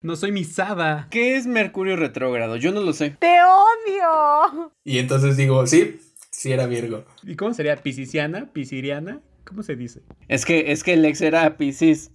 No 0.00 0.14
soy 0.14 0.30
misada. 0.30 1.08
¿Qué 1.10 1.36
es 1.36 1.48
Mercurio 1.48 1.96
retrógrado? 1.96 2.54
Yo 2.54 2.70
no 2.70 2.80
lo 2.82 2.92
sé. 2.92 3.16
¡Te 3.18 3.34
odio! 3.42 4.72
Y 4.84 4.98
entonces 4.98 5.36
digo, 5.36 5.66
sí, 5.66 6.00
sí 6.30 6.52
era 6.52 6.66
Virgo. 6.66 7.04
¿Y 7.24 7.34
cómo 7.34 7.52
sería? 7.52 7.74
¿Pisiciana? 7.74 8.48
¿Pisiriana? 8.52 9.20
¿Cómo 9.44 9.64
se 9.64 9.74
dice? 9.74 10.02
Es 10.28 10.44
que, 10.44 10.70
es 10.70 10.84
que 10.84 10.92
el 10.92 11.04
ex 11.04 11.20
era 11.20 11.56
Piscis. 11.56 12.12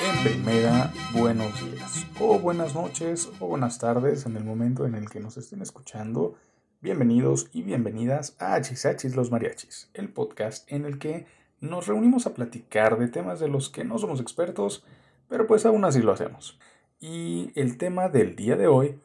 En 0.00 0.24
primera, 0.24 0.90
buenos 1.12 1.52
días, 1.70 2.06
o 2.18 2.38
buenas 2.38 2.74
noches, 2.74 3.30
o 3.40 3.48
buenas 3.48 3.78
tardes 3.78 4.24
en 4.24 4.38
el 4.38 4.44
momento 4.44 4.86
en 4.86 4.94
el 4.94 5.10
que 5.10 5.20
nos 5.20 5.36
estén 5.36 5.60
escuchando. 5.60 6.36
Bienvenidos 6.80 7.50
y 7.52 7.60
bienvenidas 7.60 8.36
a 8.38 8.54
Hachis 8.54 9.14
los 9.16 9.30
Mariachis, 9.30 9.90
el 9.92 10.08
podcast 10.08 10.66
en 10.72 10.86
el 10.86 10.98
que 10.98 11.26
nos 11.62 11.86
reunimos 11.86 12.26
a 12.26 12.34
platicar 12.34 12.98
de 12.98 13.08
temas 13.08 13.40
de 13.40 13.48
los 13.48 13.70
que 13.70 13.84
no 13.84 13.96
somos 13.98 14.20
expertos, 14.20 14.84
pero 15.28 15.46
pues 15.46 15.64
aún 15.64 15.84
así 15.86 16.02
lo 16.02 16.12
hacemos. 16.12 16.58
Y 17.00 17.50
el 17.54 17.78
tema 17.78 18.08
del 18.08 18.36
día 18.36 18.56
de 18.56 18.66
hoy 18.66 18.98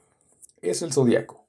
es 0.61 0.81
el 0.81 0.91
zodiaco. 0.91 1.45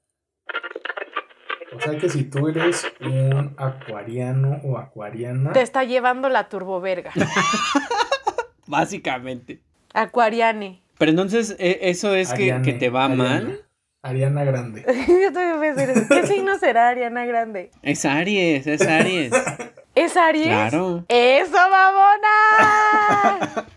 O 1.75 1.81
sea 1.81 1.97
que 1.97 2.09
si 2.09 2.23
tú 2.23 2.47
eres 2.47 2.85
un 3.01 3.53
acuariano 3.57 4.61
o 4.63 4.77
acuariana. 4.77 5.51
Te 5.53 5.61
está 5.61 5.83
llevando 5.83 6.29
la 6.29 6.47
turboverga. 6.49 7.11
Básicamente. 8.67 9.59
Acuariane. 9.93 10.81
Pero 10.97 11.11
entonces, 11.11 11.55
¿e- 11.59 11.79
¿eso 11.89 12.13
es 12.15 12.29
que, 12.33 12.43
Ariane, 12.53 12.63
que 12.65 12.73
te 12.73 12.89
va 12.89 13.05
Ariana. 13.05 13.23
mal? 13.23 13.65
Ariana 14.01 14.43
Grande. 14.43 14.81
Yo 15.07 15.33
también 15.33 15.59
pensé 15.75 15.83
en 15.83 15.89
eso. 15.91 16.05
¿Qué 16.09 16.27
signo 16.27 16.57
será 16.59 16.89
Ariana 16.89 17.25
Grande? 17.25 17.71
Es 17.81 18.05
Aries, 18.05 18.67
es 18.67 18.81
Aries. 18.81 19.31
¿Es 19.99 20.15
Aries? 20.17 20.47
Claro. 20.47 21.03
¡Eso, 21.09 21.57
mamona! 21.69 23.65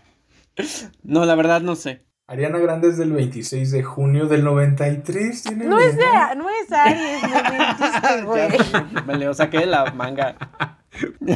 No, 1.03 1.25
la 1.25 1.33
verdad 1.33 1.61
no 1.61 1.75
sé. 1.75 2.05
Ariana 2.27 2.59
Grande 2.59 2.87
es 2.89 2.97
del 2.97 3.11
26 3.11 3.71
de 3.71 3.81
junio 3.83 4.27
del 4.27 4.43
93. 4.43 5.41
¿tiene 5.43 5.65
No 5.65 5.79
es, 5.79 5.97
de, 5.97 6.03
no 6.37 6.45
es 6.47 6.71
Aries, 6.71 7.23
no 8.21 8.25
güey. 8.27 8.47
Me 9.07 9.15
lo 9.17 9.33
saqué 9.33 9.59
de 9.61 9.65
la 9.65 9.91
manga. 9.93 10.35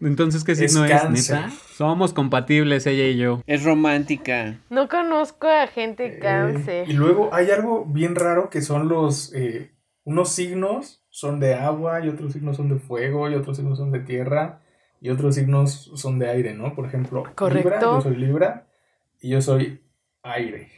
Entonces, 0.00 0.42
¿qué 0.42 0.52
Es 0.52 0.58
signo 0.72 0.84
es, 0.86 0.90
cáncer. 0.90 1.36
neta? 1.36 1.50
Somos 1.76 2.12
compatibles, 2.14 2.86
ella 2.86 3.04
y 3.04 3.16
yo. 3.18 3.42
Es 3.46 3.62
romántica. 3.62 4.56
No 4.70 4.88
conozco 4.88 5.46
a 5.46 5.66
gente 5.66 6.06
Eh, 6.16 6.18
cáncer. 6.18 6.88
y 6.88 6.94
luego 6.94 7.28
hay 7.34 7.50
algo 7.50 7.84
bien 7.84 8.14
raro 8.16 8.48
que 8.50 8.62
son 8.62 8.88
los. 8.88 9.32
eh, 9.34 9.70
unos 10.04 10.30
signos 10.30 10.99
son 11.20 11.38
de 11.38 11.54
agua 11.54 12.02
y 12.04 12.08
otros 12.08 12.32
signos 12.32 12.56
son 12.56 12.70
de 12.70 12.76
fuego 12.78 13.28
y 13.28 13.34
otros 13.34 13.58
signos 13.58 13.76
son 13.78 13.92
de 13.92 14.00
tierra 14.00 14.60
y 15.02 15.10
otros 15.10 15.34
signos 15.34 15.90
son 15.94 16.18
de 16.18 16.28
aire, 16.30 16.54
¿no? 16.54 16.74
Por 16.74 16.86
ejemplo, 16.86 17.20
Libra, 17.24 17.34
Correcto. 17.34 17.94
yo 17.96 18.00
soy 18.00 18.16
Libra 18.16 18.66
y 19.20 19.28
yo 19.30 19.42
soy 19.42 19.82
aire. 20.22 20.68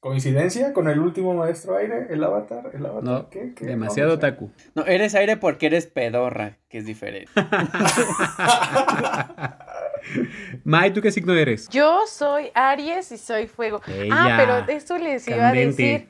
¿Coincidencia 0.00 0.72
con 0.74 0.88
el 0.88 0.98
último 0.98 1.32
maestro 1.34 1.76
aire, 1.78 2.06
el 2.10 2.22
avatar? 2.24 2.70
¿El 2.74 2.84
avatar? 2.84 3.04
No, 3.04 3.30
¿Qué? 3.30 3.52
¿Qué? 3.54 3.64
demasiado 3.66 4.10
No, 4.10 4.14
no 4.16 4.20
sé. 4.20 4.30
taku. 4.32 4.50
No, 4.74 4.84
eres 4.86 5.14
aire 5.14 5.36
porque 5.38 5.66
eres 5.66 5.86
pedorra, 5.86 6.58
que 6.68 6.76
es 6.78 6.84
diferente. 6.86 7.30
Mai, 10.64 10.92
¿tú 10.92 11.00
qué 11.00 11.10
signo 11.10 11.32
eres? 11.34 11.68
Yo 11.70 12.00
soy 12.06 12.50
Aries 12.54 13.10
y 13.12 13.18
soy 13.18 13.46
fuego. 13.46 13.80
Ella. 13.86 14.12
Ah, 14.12 14.36
pero 14.38 14.58
esto 14.78 14.98
les 14.98 15.26
iba 15.28 15.38
Candente. 15.38 15.62
a 15.62 15.66
decir 15.92 16.08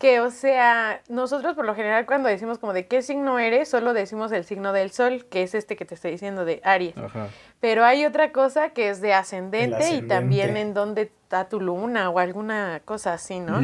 que, 0.00 0.20
o 0.20 0.30
sea, 0.30 1.02
nosotros 1.10 1.54
por 1.54 1.66
lo 1.66 1.74
general 1.74 2.06
cuando 2.06 2.30
decimos 2.30 2.58
como 2.58 2.72
de 2.72 2.86
qué 2.86 3.02
signo 3.02 3.38
eres, 3.38 3.68
solo 3.68 3.92
decimos 3.92 4.32
el 4.32 4.44
signo 4.44 4.72
del 4.72 4.92
sol, 4.92 5.26
que 5.26 5.42
es 5.42 5.54
este 5.54 5.76
que 5.76 5.84
te 5.84 5.94
estoy 5.94 6.12
diciendo 6.12 6.46
de 6.46 6.62
Aries. 6.64 6.96
Ajá. 6.96 7.28
Pero 7.60 7.84
hay 7.84 8.06
otra 8.06 8.32
cosa 8.32 8.70
que 8.70 8.88
es 8.88 9.02
de 9.02 9.12
ascendente, 9.12 9.90
y 9.90 10.00
también 10.00 10.56
en 10.56 10.72
dónde 10.72 11.02
está 11.02 11.50
tu 11.50 11.60
luna 11.60 12.08
o 12.08 12.18
alguna 12.18 12.80
cosa 12.86 13.12
así, 13.12 13.40
¿no? 13.40 13.60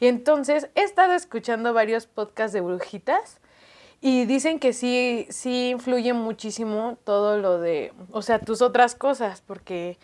Y 0.00 0.08
entonces 0.08 0.68
he 0.74 0.82
estado 0.82 1.12
escuchando 1.12 1.72
varios 1.72 2.08
podcasts 2.08 2.52
de 2.52 2.62
brujitas 2.62 3.40
y 4.00 4.24
dicen 4.24 4.58
que 4.58 4.72
sí, 4.72 5.28
sí 5.30 5.68
influye 5.70 6.12
muchísimo 6.14 6.98
todo 7.04 7.38
lo 7.38 7.60
de, 7.60 7.92
o 8.10 8.22
sea, 8.22 8.40
tus 8.40 8.60
otras 8.60 8.96
cosas, 8.96 9.40
porque 9.46 9.98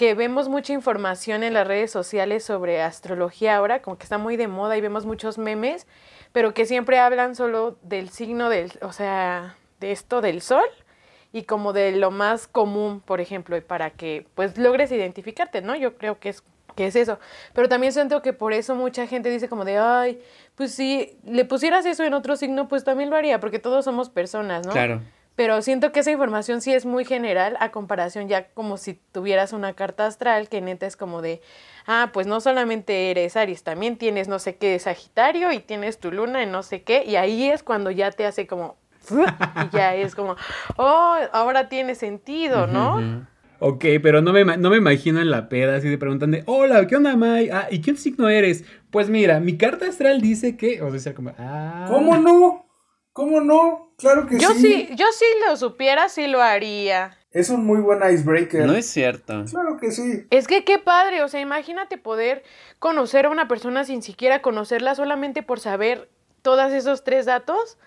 que 0.00 0.14
vemos 0.14 0.48
mucha 0.48 0.72
información 0.72 1.42
en 1.42 1.52
las 1.52 1.66
redes 1.66 1.90
sociales 1.90 2.42
sobre 2.42 2.80
astrología 2.80 3.56
ahora, 3.56 3.82
como 3.82 3.98
que 3.98 4.04
está 4.04 4.16
muy 4.16 4.38
de 4.38 4.48
moda 4.48 4.78
y 4.78 4.80
vemos 4.80 5.04
muchos 5.04 5.36
memes, 5.36 5.86
pero 6.32 6.54
que 6.54 6.64
siempre 6.64 6.98
hablan 6.98 7.34
solo 7.34 7.76
del 7.82 8.08
signo 8.08 8.48
del, 8.48 8.72
o 8.80 8.92
sea, 8.92 9.56
de 9.78 9.92
esto 9.92 10.22
del 10.22 10.40
sol 10.40 10.64
y 11.34 11.42
como 11.42 11.74
de 11.74 11.92
lo 11.92 12.10
más 12.10 12.48
común, 12.48 13.02
por 13.02 13.20
ejemplo, 13.20 13.58
y 13.58 13.60
para 13.60 13.90
que 13.90 14.26
pues 14.34 14.56
logres 14.56 14.90
identificarte, 14.90 15.60
¿no? 15.60 15.76
Yo 15.76 15.98
creo 15.98 16.18
que 16.18 16.30
es 16.30 16.42
que 16.74 16.86
es 16.86 16.96
eso. 16.96 17.18
Pero 17.52 17.68
también 17.68 17.92
siento 17.92 18.22
que 18.22 18.32
por 18.32 18.54
eso 18.54 18.74
mucha 18.74 19.06
gente 19.06 19.28
dice 19.28 19.50
como 19.50 19.66
de, 19.66 19.76
ay, 19.76 20.18
pues 20.54 20.74
si 20.74 21.18
le 21.24 21.44
pusieras 21.44 21.84
eso 21.84 22.04
en 22.04 22.14
otro 22.14 22.36
signo, 22.36 22.68
pues 22.68 22.84
también 22.84 23.10
lo 23.10 23.16
haría, 23.16 23.38
porque 23.38 23.58
todos 23.58 23.84
somos 23.84 24.08
personas, 24.08 24.66
¿no? 24.66 24.72
Claro. 24.72 25.02
Pero 25.36 25.62
siento 25.62 25.90
que 25.92 26.00
esa 26.00 26.10
información 26.10 26.60
sí 26.60 26.72
es 26.72 26.84
muy 26.84 27.04
general 27.04 27.56
a 27.60 27.70
comparación 27.70 28.28
ya 28.28 28.48
como 28.48 28.76
si 28.76 28.94
tuvieras 29.12 29.52
una 29.52 29.72
carta 29.72 30.06
astral 30.06 30.48
que 30.48 30.60
neta 30.60 30.86
es 30.86 30.96
como 30.96 31.22
de, 31.22 31.40
ah, 31.86 32.10
pues 32.12 32.26
no 32.26 32.40
solamente 32.40 33.10
eres 33.10 33.36
Aries, 33.36 33.62
también 33.62 33.96
tienes 33.96 34.28
no 34.28 34.38
sé 34.38 34.56
qué 34.56 34.72
de 34.72 34.78
Sagitario 34.78 35.50
y 35.52 35.60
tienes 35.60 35.98
tu 35.98 36.12
luna 36.12 36.42
en 36.42 36.52
no 36.52 36.62
sé 36.62 36.82
qué, 36.82 37.04
y 37.04 37.16
ahí 37.16 37.48
es 37.48 37.62
cuando 37.62 37.90
ya 37.90 38.10
te 38.10 38.26
hace 38.26 38.46
como, 38.46 38.76
y 39.10 39.76
ya 39.76 39.94
es 39.94 40.14
como, 40.14 40.36
oh, 40.76 41.16
ahora 41.32 41.68
tiene 41.68 41.94
sentido, 41.94 42.66
¿no? 42.66 43.26
Ok, 43.62 43.84
pero 44.02 44.22
no 44.22 44.32
me, 44.32 44.44
no 44.44 44.70
me 44.70 44.78
imagino 44.78 45.20
en 45.20 45.30
la 45.30 45.50
peda 45.50 45.76
así 45.76 45.88
de 45.88 45.98
preguntan 45.98 46.30
de, 46.30 46.42
hola, 46.46 46.86
¿qué 46.86 46.96
onda, 46.96 47.14
Mai? 47.16 47.50
Ah, 47.50 47.68
¿y 47.70 47.82
qué 47.82 47.94
signo 47.94 48.28
eres? 48.28 48.64
Pues 48.90 49.10
mira, 49.10 49.38
mi 49.38 49.58
carta 49.58 49.86
astral 49.86 50.22
dice 50.22 50.56
que, 50.56 50.80
o 50.80 50.98
sea, 50.98 51.14
como, 51.14 51.32
ah. 51.38 51.86
¿Cómo 51.88 52.16
no? 52.16 52.66
¿Cómo 53.12 53.40
no? 53.40 53.89
Claro 54.00 54.26
que 54.26 54.38
Yo 54.38 54.50
sí. 54.54 54.60
sí, 54.60 54.88
yo 54.96 55.06
sí 55.12 55.24
lo 55.46 55.56
supiera, 55.56 56.08
sí 56.08 56.26
lo 56.26 56.42
haría. 56.42 57.16
Es 57.32 57.50
un 57.50 57.64
muy 57.64 57.80
buen 57.80 58.00
icebreaker. 58.02 58.66
No 58.66 58.74
es 58.74 58.86
cierto. 58.86 59.44
Claro 59.48 59.76
que 59.78 59.92
sí. 59.92 60.24
Es 60.30 60.48
que 60.48 60.64
qué 60.64 60.78
padre, 60.78 61.22
o 61.22 61.28
sea, 61.28 61.40
imagínate 61.40 61.96
poder 61.98 62.42
conocer 62.80 63.26
a 63.26 63.30
una 63.30 63.46
persona 63.46 63.84
sin 63.84 64.02
siquiera 64.02 64.42
conocerla 64.42 64.94
solamente 64.96 65.42
por 65.44 65.60
saber 65.60 66.08
todos 66.42 66.72
esos 66.72 67.04
tres 67.04 67.26
datos. 67.26 67.78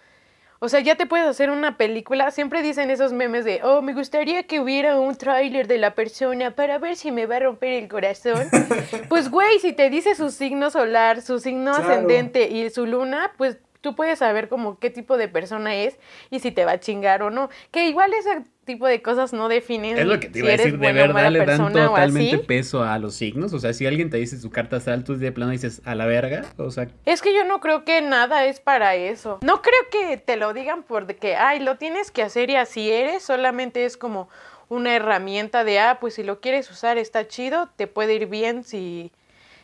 O 0.59 0.69
sea, 0.69 0.79
ya 0.79 0.96
te 0.96 1.06
puedes 1.06 1.28
hacer 1.28 1.50
una 1.50 1.75
película. 1.75 2.31
Siempre 2.31 2.62
dicen 2.62 2.90
esos 2.90 3.12
memes 3.12 3.44
de, 3.44 3.59
oh, 3.63 3.81
me 3.81 3.94
gustaría 3.94 4.44
que 4.44 4.62
hubiera 4.62 4.97
un 4.97 5.13
tráiler 5.18 5.68
de 5.68 5.78
la 5.78 5.94
persona 5.94 6.52
para 6.56 6.78
ver 6.78 6.96
si 6.96 7.12
me 7.12 7.25
va 7.25 7.35
a 7.35 7.40
romper 7.40 7.73
el 7.73 7.90
corazón. 7.90 8.47
pues, 9.09 9.29
güey, 9.29 9.59
si 9.59 9.73
te 9.73 9.90
dice 9.90 10.16
su 10.16 10.29
signo 10.29 10.69
solar, 10.69 11.22
su 11.22 11.40
signo 11.40 11.73
Claro. 11.73 11.90
ascendente 11.90 12.47
y 12.50 12.69
su 12.69 12.85
luna, 12.85 13.34
pues 13.38 13.57
tú 13.84 13.96
puedes 13.96 14.20
saber 14.20 14.48
como 14.48 14.80
qué 14.80 14.90
tipo 14.90 15.18
de 15.18 15.28
persona 15.28 15.76
es 15.76 16.00
y 16.32 16.40
si 16.40 16.52
te 16.52 16.64
va 16.64 16.72
a 16.72 16.80
chingar 16.80 17.22
o 17.22 17.30
no. 17.30 17.50
Que 17.70 17.90
igual 17.90 18.14
ese 18.14 18.44
tipo 18.64 18.88
de 18.88 19.02
cosas 19.02 19.34
no 19.34 19.50
definen 19.50 19.98
Es 19.98 20.06
lo 20.06 20.22
que 20.22 20.30
te 20.30 20.36
si 20.36 20.40
iba 20.40 20.48
a 20.48 20.54
eres 20.54 20.66
decir, 20.68 20.80
de 20.80 20.94
verdad 20.94 21.30
le 21.30 21.46
dan 21.46 21.74
totalmente 21.74 22.40
peso 22.40 22.82
a 22.82 22.98
los 22.98 23.14
signos. 23.14 23.52
O 23.54 23.60
sea, 23.60 23.74
si 23.74 23.86
alguien 23.86 24.10
te 24.10 24.16
dice 24.18 24.40
su 24.40 24.50
carta 24.50 24.78
astral, 24.78 25.04
tú 25.04 25.18
de 25.18 25.34
plano 25.34 25.52
dices, 25.52 25.82
a 25.84 25.96
la 25.96 26.06
verga. 26.06 26.46
O 26.58 26.72
sea, 26.72 26.88
Es 27.06 27.22
que 27.22 27.36
yo 27.36 27.44
no 27.44 27.60
creo 27.60 27.84
que 27.84 28.02
nada 28.02 28.46
es 28.46 28.62
para 28.62 28.96
eso. 28.96 29.40
No 29.44 29.62
creo 29.62 29.82
que 29.92 30.16
te 30.16 30.38
lo 30.38 30.54
digan 30.54 30.84
porque, 30.84 31.36
ay, 31.36 31.60
lo 31.60 31.76
tienes 31.76 32.10
que 32.10 32.24
hacer 32.24 32.50
y 32.50 32.56
así 32.56 32.90
eres. 32.90 33.22
Solamente 33.22 33.84
es 33.84 33.98
como 33.98 34.30
una 34.70 34.96
herramienta 34.96 35.66
de, 35.66 35.80
ah, 35.80 35.98
pues 36.00 36.14
si 36.14 36.24
lo 36.24 36.40
quieres 36.40 36.72
usar 36.72 36.98
está 36.98 37.28
chido, 37.28 37.70
te 37.76 37.88
puede 37.88 38.14
ir 38.14 38.28
bien 38.28 38.64
si, 38.64 39.12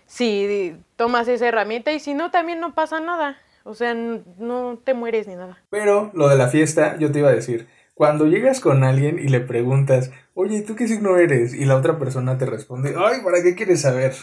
si 0.07 0.75
tomas 0.97 1.29
esa 1.29 1.47
herramienta 1.47 1.93
y 1.93 2.01
si 2.01 2.13
no, 2.13 2.31
también 2.31 2.59
no 2.59 2.75
pasa 2.75 2.99
nada. 2.99 3.37
O 3.63 3.73
sea, 3.73 3.93
no 3.93 4.79
te 4.83 4.93
mueres 4.93 5.27
ni 5.27 5.35
nada. 5.35 5.57
Pero 5.69 6.11
lo 6.13 6.27
de 6.27 6.37
la 6.37 6.47
fiesta, 6.47 6.97
yo 6.97 7.11
te 7.11 7.19
iba 7.19 7.29
a 7.29 7.33
decir, 7.33 7.67
cuando 7.93 8.25
llegas 8.27 8.59
con 8.61 8.83
alguien 8.83 9.19
y 9.19 9.27
le 9.27 9.41
preguntas, 9.41 10.11
oye, 10.33 10.61
¿tú 10.61 10.75
qué 10.75 10.87
signo 10.87 11.17
eres? 11.17 11.53
Y 11.53 11.65
la 11.65 11.75
otra 11.75 11.99
persona 11.99 12.37
te 12.37 12.45
responde, 12.45 12.95
ay, 12.97 13.21
¿para 13.23 13.43
qué 13.43 13.55
quieres 13.55 13.81
saber? 13.81 14.13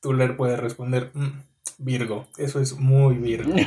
Tú 0.00 0.12
le 0.12 0.28
puedes 0.30 0.58
responder, 0.58 1.10
"Mm, 1.14 1.42
Virgo, 1.78 2.26
eso 2.38 2.60
es 2.60 2.76
muy 2.78 3.16
Virgo. 3.16 3.52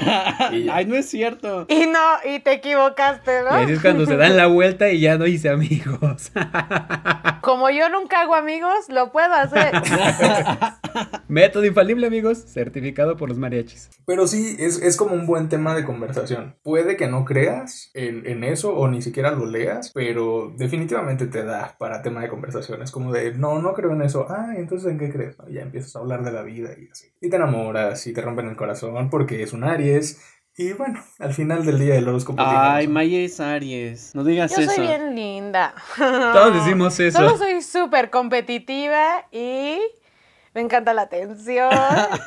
Y. 0.51 0.69
Ay, 0.69 0.85
no 0.85 0.95
es 0.95 1.09
cierto. 1.09 1.65
Y 1.69 1.87
no, 1.87 1.99
y 2.25 2.39
te 2.39 2.53
equivocaste, 2.53 3.31
y 3.31 3.47
así 3.47 3.65
¿no? 3.65 3.73
es 3.73 3.81
cuando 3.81 4.05
se 4.05 4.15
dan 4.15 4.37
la 4.37 4.47
vuelta 4.47 4.89
y 4.89 4.99
ya 4.99 5.17
no 5.17 5.25
hice 5.27 5.49
amigos. 5.49 6.31
Como 7.41 7.69
yo 7.69 7.89
nunca 7.89 8.21
hago 8.21 8.35
amigos, 8.35 8.89
lo 8.89 9.11
puedo 9.11 9.33
hacer. 9.33 9.71
Método 11.27 11.65
infalible, 11.65 12.07
amigos. 12.07 12.39
Certificado 12.39 13.17
por 13.17 13.29
los 13.29 13.37
mariachis. 13.37 13.89
Pero 14.05 14.27
sí, 14.27 14.55
es, 14.59 14.81
es 14.81 14.97
como 14.97 15.13
un 15.13 15.27
buen 15.27 15.49
tema 15.49 15.75
de 15.75 15.83
conversación. 15.83 16.55
Puede 16.63 16.97
que 16.97 17.07
no 17.07 17.25
creas 17.25 17.91
en, 17.93 18.25
en 18.25 18.43
eso 18.43 18.75
o 18.75 18.87
ni 18.87 19.01
siquiera 19.01 19.31
lo 19.31 19.45
leas, 19.45 19.91
pero 19.93 20.53
definitivamente 20.57 21.27
te 21.27 21.43
da 21.43 21.75
para 21.77 22.01
tema 22.01 22.21
de 22.21 22.29
conversación. 22.29 22.81
Es 22.81 22.91
como 22.91 23.11
de, 23.11 23.33
no, 23.33 23.61
no 23.61 23.73
creo 23.73 23.91
en 23.91 24.01
eso. 24.01 24.25
Ah, 24.29 24.53
entonces 24.55 24.91
¿en 24.91 24.97
qué 24.97 25.11
crees? 25.11 25.37
No, 25.37 25.47
ya 25.49 25.61
empiezas 25.61 25.95
a 25.95 25.99
hablar 25.99 26.23
de 26.23 26.31
la 26.31 26.41
vida 26.41 26.69
y 26.77 26.89
así. 26.89 27.07
Y 27.25 27.29
te 27.29 27.37
enamoras 27.37 28.05
y 28.05 28.13
te 28.13 28.21
rompen 28.21 28.47
el 28.49 28.55
corazón 28.55 29.09
porque 29.09 29.41
es 29.41 29.51
un 29.51 29.63
Aries 29.63 30.21
Y 30.55 30.73
bueno, 30.73 31.03
al 31.17 31.33
final 31.33 31.65
del 31.65 31.79
día 31.79 31.95
el 31.95 32.07
horóscopo 32.07 32.43
tiene 32.43 32.55
Ay. 32.55 32.87
Maya 32.87 33.17
es 33.17 33.39
Aries. 33.39 34.13
No 34.13 34.23
digas 34.23 34.55
Yo 34.55 34.61
eso. 34.61 34.71
soy 34.73 34.85
bien 34.85 35.15
linda. 35.15 35.73
Todos 35.97 36.53
decimos 36.53 36.99
eso. 36.99 37.17
Solo 37.17 37.35
soy 37.35 37.63
súper 37.63 38.11
competitiva 38.11 39.25
y 39.31 39.79
me 40.53 40.61
encanta 40.61 40.93
la 40.93 41.01
atención 41.01 41.71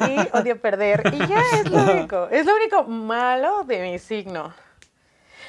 y 0.00 0.36
odio 0.36 0.60
perder. 0.60 1.02
Y 1.14 1.18
ya 1.28 1.42
es 1.54 1.70
lo 1.70 1.92
único. 1.92 2.28
Es 2.28 2.44
lo 2.44 2.56
único 2.56 2.82
malo 2.82 3.62
de 3.62 3.80
mi 3.82 3.98
signo. 4.00 4.52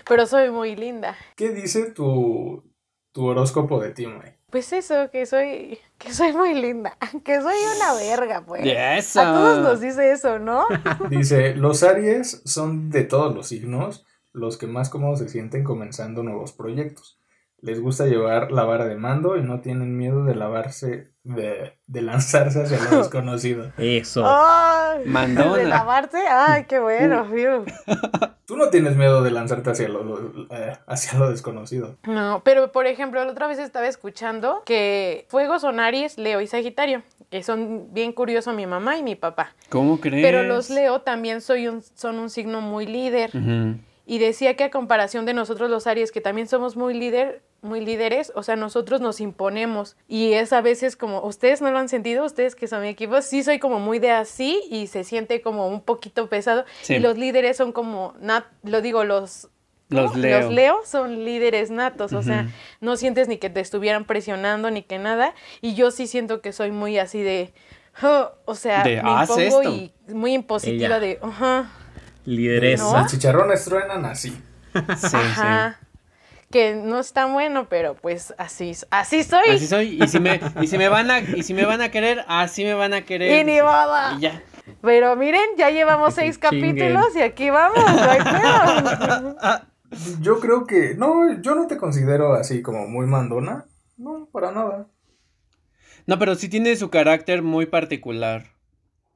Pero 0.07 0.28
soy 0.28 0.52
muy 0.52 0.75
linda. 0.75 1.18
¿Qué 1.36 1.50
dice 1.50 1.90
tu, 1.92 2.63
tu 3.12 3.25
horóscopo 3.25 3.81
de 3.81 3.94
ti, 3.94 4.06
May? 4.06 4.38
Pues 4.50 4.74
eso, 4.74 5.12
que 5.12 5.25
soy, 5.25 5.78
que 5.98 6.13
soy 6.13 6.34
muy 6.34 6.54
linda. 6.54 6.98
Que 7.24 7.42
soy 7.42 7.56
una 7.78 7.94
verga, 7.94 8.44
pues. 8.46 8.63
Eso. 8.66 9.22
A 9.22 9.34
todos 9.34 9.60
nos 9.60 9.81
dice 9.81 10.12
eso, 10.12 10.40
¿no? 10.40 10.66
Dice, 11.10 11.56
los 11.56 11.84
Aries 11.84 12.42
son 12.46 12.90
de 12.90 13.04
todos 13.04 13.36
los 13.36 13.48
signos 13.48 14.06
los 14.31 14.57
que 14.57 14.68
más 14.68 14.90
cómodos 14.90 15.19
se 15.19 15.30
sienten 15.30 15.63
comenzando 15.63 16.24
nuevos 16.24 16.54
proyectos. 16.54 17.19
Les 17.62 17.81
gusta 17.81 18.06
llevar 18.06 18.51
la 18.51 18.63
vara 18.63 18.86
de 18.86 18.96
mando 18.96 19.36
y 19.38 19.44
no 19.44 19.60
tienen 19.60 19.98
miedo 19.98 20.24
de 20.24 20.34
lavarse, 20.34 21.12
de, 21.24 21.78
de 21.88 22.02
lanzarse 22.02 22.63
hacia 22.63 22.80
lo 22.90 22.98
desconocido. 23.00 23.74
Eso. 23.78 24.24
Mandona. 25.06 25.57
De 25.57 25.66
lavarse. 25.66 26.19
Ay, 26.30 26.66
qué 26.66 26.80
bueno, 26.80 27.25
fiu. 27.25 27.66
Tú 28.50 28.57
no 28.57 28.72
tienes 28.72 28.96
miedo 28.96 29.22
de 29.22 29.30
lanzarte 29.30 29.69
hacia 29.69 29.88
lo, 29.88 30.48
eh, 30.50 30.75
hacia 30.88 31.19
lo 31.19 31.30
desconocido. 31.30 31.98
No, 32.07 32.42
pero 32.44 32.72
por 32.72 32.88
ejemplo, 32.88 33.24
la 33.24 33.31
otra 33.31 33.46
vez 33.46 33.60
estaba 33.60 33.86
escuchando 33.86 34.63
que 34.66 35.28
Fuego 35.30 35.60
son 35.60 35.80
Aries, 35.80 36.18
Leo 36.18 36.42
y 36.42 36.48
Sagitario, 36.48 37.04
que 37.30 37.44
son 37.44 37.94
bien 37.94 38.12
curiosos 38.12 38.56
mi 38.56 38.66
mamá 38.66 38.98
y 38.98 39.04
mi 39.04 39.13
papá. 39.13 39.54
¿Cómo 39.69 40.00
crees? 40.00 40.25
Pero 40.25 40.42
los 40.42 40.72
Leo 40.72 41.01
también 41.01 41.42
soy 41.42 41.68
un, 41.68 41.84
son 41.94 42.18
un 42.18 42.31
signo 42.31 42.60
muy 42.60 42.88
líder. 42.88 43.30
Y 44.07 44.18
decía 44.18 44.56
que 44.56 44.63
a 44.63 44.72
comparación 44.72 45.28
de 45.28 45.36
nosotros 45.36 45.69
los 45.69 45.86
Aries, 45.86 46.12
que 46.12 46.19
también 46.19 46.48
somos 46.48 46.75
muy 46.75 46.95
líder, 46.95 47.44
muy 47.61 47.83
líderes, 47.83 48.31
o 48.35 48.44
sea, 48.44 48.56
nosotros 48.56 49.01
nos 49.01 49.19
imponemos. 49.21 49.97
Y 50.07 50.33
es 50.33 50.53
a 50.53 50.61
veces 50.61 50.95
como, 50.95 51.21
ustedes 51.23 51.61
no 51.61 51.69
lo 51.71 51.77
han 51.79 51.89
sentido, 51.89 52.23
ustedes 52.25 52.56
que 52.56 52.67
son 52.67 52.81
mi 52.81 52.88
equipo, 52.89 53.21
sí 53.21 53.44
soy 53.44 53.59
como 53.59 53.79
muy 53.79 54.00
de 54.00 54.11
así 54.11 54.61
y 54.69 54.88
se 54.88 55.03
siente 55.03 55.41
como 55.41 55.67
un 55.67 55.81
poquito 55.81 56.27
pesado. 56.29 56.65
Sí. 56.81 56.95
Y 56.95 57.00
los 57.00 57.17
líderes 57.17 57.57
son 57.57 57.71
como, 57.71 58.13
nat, 58.19 58.45
lo 58.63 58.81
digo, 58.81 59.03
los 59.03 59.50
Los. 59.89 60.15
Leo. 60.15 60.41
Los 60.41 60.53
Leo 60.53 60.79
son 60.85 61.25
líderes 61.25 61.71
natos, 61.71 62.13
o 62.13 62.21
sea, 62.21 62.47
no 62.79 62.95
sientes 62.95 63.27
ni 63.27 63.38
que 63.38 63.50
te 63.50 63.59
estuvieran 63.59 64.06
presionando 64.06 64.69
ni 64.69 64.83
que 64.83 65.00
nada. 65.00 65.33
Y 65.61 65.73
yo 65.73 65.89
sí 65.89 66.06
siento 66.06 66.41
que 66.41 66.53
soy 66.53 66.69
muy 66.71 67.00
así 67.00 67.23
de, 67.23 67.51
"Oh", 68.03 68.29
o 68.45 68.53
sea, 68.53 68.83
De, 68.83 69.01
me 69.01 69.09
"Haz 69.09 69.29
impongo 69.31 69.61
esto". 69.61 69.71
y 69.73 69.91
muy 70.13 70.33
impositiva 70.33 70.97
Ella. 70.97 71.00
de, 71.00 71.19
ajá, 71.23 71.71
Lideresa. 72.25 72.83
¿No? 72.83 73.00
Los 73.01 73.11
chicharrones 73.11 73.65
truenan 73.65 74.06
así. 74.06 74.29
Sí, 74.29 75.15
ajá. 75.17 75.79
Que 76.51 76.74
no 76.74 77.00
es 77.00 77.13
tan 77.13 77.34
bueno, 77.34 77.68
pero 77.69 77.96
pues 77.96 78.34
así, 78.38 78.75
así 78.90 79.24
soy. 79.24 79.44
sí. 79.46 79.51
Así 79.51 79.68
soy. 79.68 80.04
Y 80.04 80.07
si 80.07 80.19
me, 80.19 80.40
y 80.62 80.68
si 80.68 80.78
me 80.78 80.90
van 80.90 81.12
a, 81.12 81.19
y 81.19 81.44
si 81.44 81.54
me 81.54 81.66
van 81.66 81.81
a 81.81 81.90
querer, 81.90 82.25
así 82.28 82.63
me 82.63 82.74
van 82.74 82.94
a 82.94 83.06
querer. 83.06 83.42
Y 83.42 83.44
ni. 83.44 83.57
Y 83.57 84.22
ya. 84.22 84.42
Pero 84.81 85.16
miren, 85.16 85.42
ya 85.57 85.69
llevamos 85.69 86.13
seis 86.16 86.40
chinguen. 86.40 86.75
capítulos 86.75 87.16
y 87.16 87.22
aquí 87.22 87.50
vamos, 87.50 87.78
no 87.78 88.10
hay 88.10 88.19
pedo. 88.19 89.36
Yo 90.22 90.40
creo 90.40 90.68
que, 90.68 90.94
no, 90.96 91.42
yo 91.42 91.56
no 91.56 91.66
te 91.66 91.78
considero 91.78 92.34
así 92.34 92.62
como 92.62 92.88
muy 92.88 93.07
mandona. 93.07 93.66
No, 93.98 94.30
para 94.31 94.52
nada. 94.52 94.88
No, 96.06 96.19
pero 96.19 96.36
sí 96.36 96.48
tiene 96.48 96.75
su 96.75 96.92
carácter 96.92 97.42
muy 97.42 97.66
particular. 97.66 98.45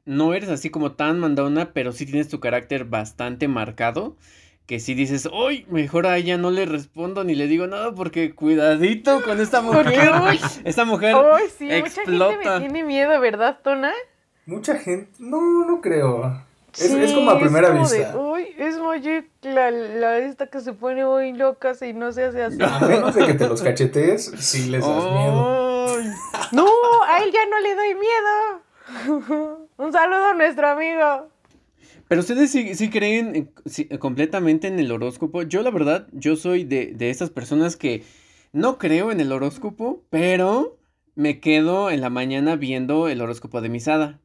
No 0.05 0.33
eres 0.33 0.49
así 0.49 0.71
como 0.71 0.93
tan 0.93 1.19
mandona, 1.19 1.73
pero 1.73 1.91
sí 1.91 2.07
tienes 2.07 2.27
tu 2.27 2.39
carácter 2.39 2.85
bastante 2.85 3.47
marcado. 3.47 4.17
Que 4.65 4.79
si 4.79 4.93
dices, 4.93 5.27
uy, 5.31 5.65
mejor 5.69 6.07
a 6.07 6.17
ella 6.17 6.37
no 6.37 6.49
le 6.49 6.65
respondo 6.65 7.23
ni 7.25 7.35
le 7.35 7.47
digo 7.47 7.67
nada 7.67 7.93
porque 7.93 8.33
cuidadito 8.33 9.21
con 9.21 9.41
esta 9.41 9.61
mujer. 9.61 10.11
Uy. 10.29 10.39
Esta 10.63 10.85
mujer 10.85 11.15
Ay, 11.15 11.45
sí, 11.57 11.65
mucha 11.65 11.79
gente 11.81 12.01
explota. 12.01 12.59
me 12.59 12.59
tiene 12.59 12.83
miedo, 12.83 13.19
¿verdad, 13.19 13.59
Tona? 13.61 13.91
Mucha 14.45 14.75
gente, 14.77 15.11
no, 15.19 15.65
no 15.65 15.81
creo. 15.81 16.43
Es, 16.73 16.91
Sí, 16.91 16.97
es 16.99 17.13
como 17.13 17.29
a 17.29 17.39
primera 17.39 17.67
como 17.69 17.87
de, 17.87 17.97
vista. 17.99 18.17
Uy, 18.17 18.47
es 18.57 18.79
muy 18.79 19.01
la, 19.43 19.69
la 19.69 20.17
esta 20.17 20.47
que 20.47 20.59
se 20.59 20.73
pone 20.73 21.05
muy 21.05 21.33
loca 21.33 21.75
si 21.75 21.93
no 21.93 22.11
se 22.11 22.23
hace 22.23 22.43
así. 22.43 22.57
A 22.61 22.79
menos 22.79 23.13
de 23.13 23.25
que 23.27 23.33
te 23.35 23.47
los 23.47 23.61
cachetees, 23.61 24.31
sí 24.39 24.69
les 24.69 24.81
das 24.81 25.03
miedo. 25.03 25.87
Ay. 25.87 26.07
No, 26.51 26.65
a 27.07 27.19
él 27.23 27.31
ya 27.31 27.45
no 27.47 27.59
le 27.59 27.75
doy 27.75 27.95
miedo. 27.95 29.67
Un 29.77 29.91
saludo 29.93 30.25
a 30.27 30.33
nuestro 30.33 30.67
amigo. 30.67 31.27
Pero 32.13 32.21
ustedes 32.21 32.51
sí, 32.51 32.75
sí 32.75 32.91
creen 32.91 33.35
eh, 33.35 33.47
sí, 33.65 33.87
eh, 33.89 33.97
completamente 33.97 34.67
en 34.67 34.77
el 34.77 34.91
horóscopo. 34.91 35.41
Yo 35.41 35.63
la 35.63 35.71
verdad, 35.71 36.07
yo 36.11 36.35
soy 36.35 36.63
de, 36.63 36.93
de 36.95 37.09
esas 37.09 37.31
personas 37.31 37.75
que 37.75 38.03
no 38.51 38.77
creo 38.77 39.11
en 39.11 39.19
el 39.19 39.31
horóscopo, 39.31 40.03
pero 40.11 40.77
me 41.15 41.39
quedo 41.39 41.89
en 41.89 42.01
la 42.01 42.11
mañana 42.11 42.55
viendo 42.55 43.07
el 43.07 43.19
horóscopo 43.19 43.61
de 43.61 43.69
Misada. 43.69 44.19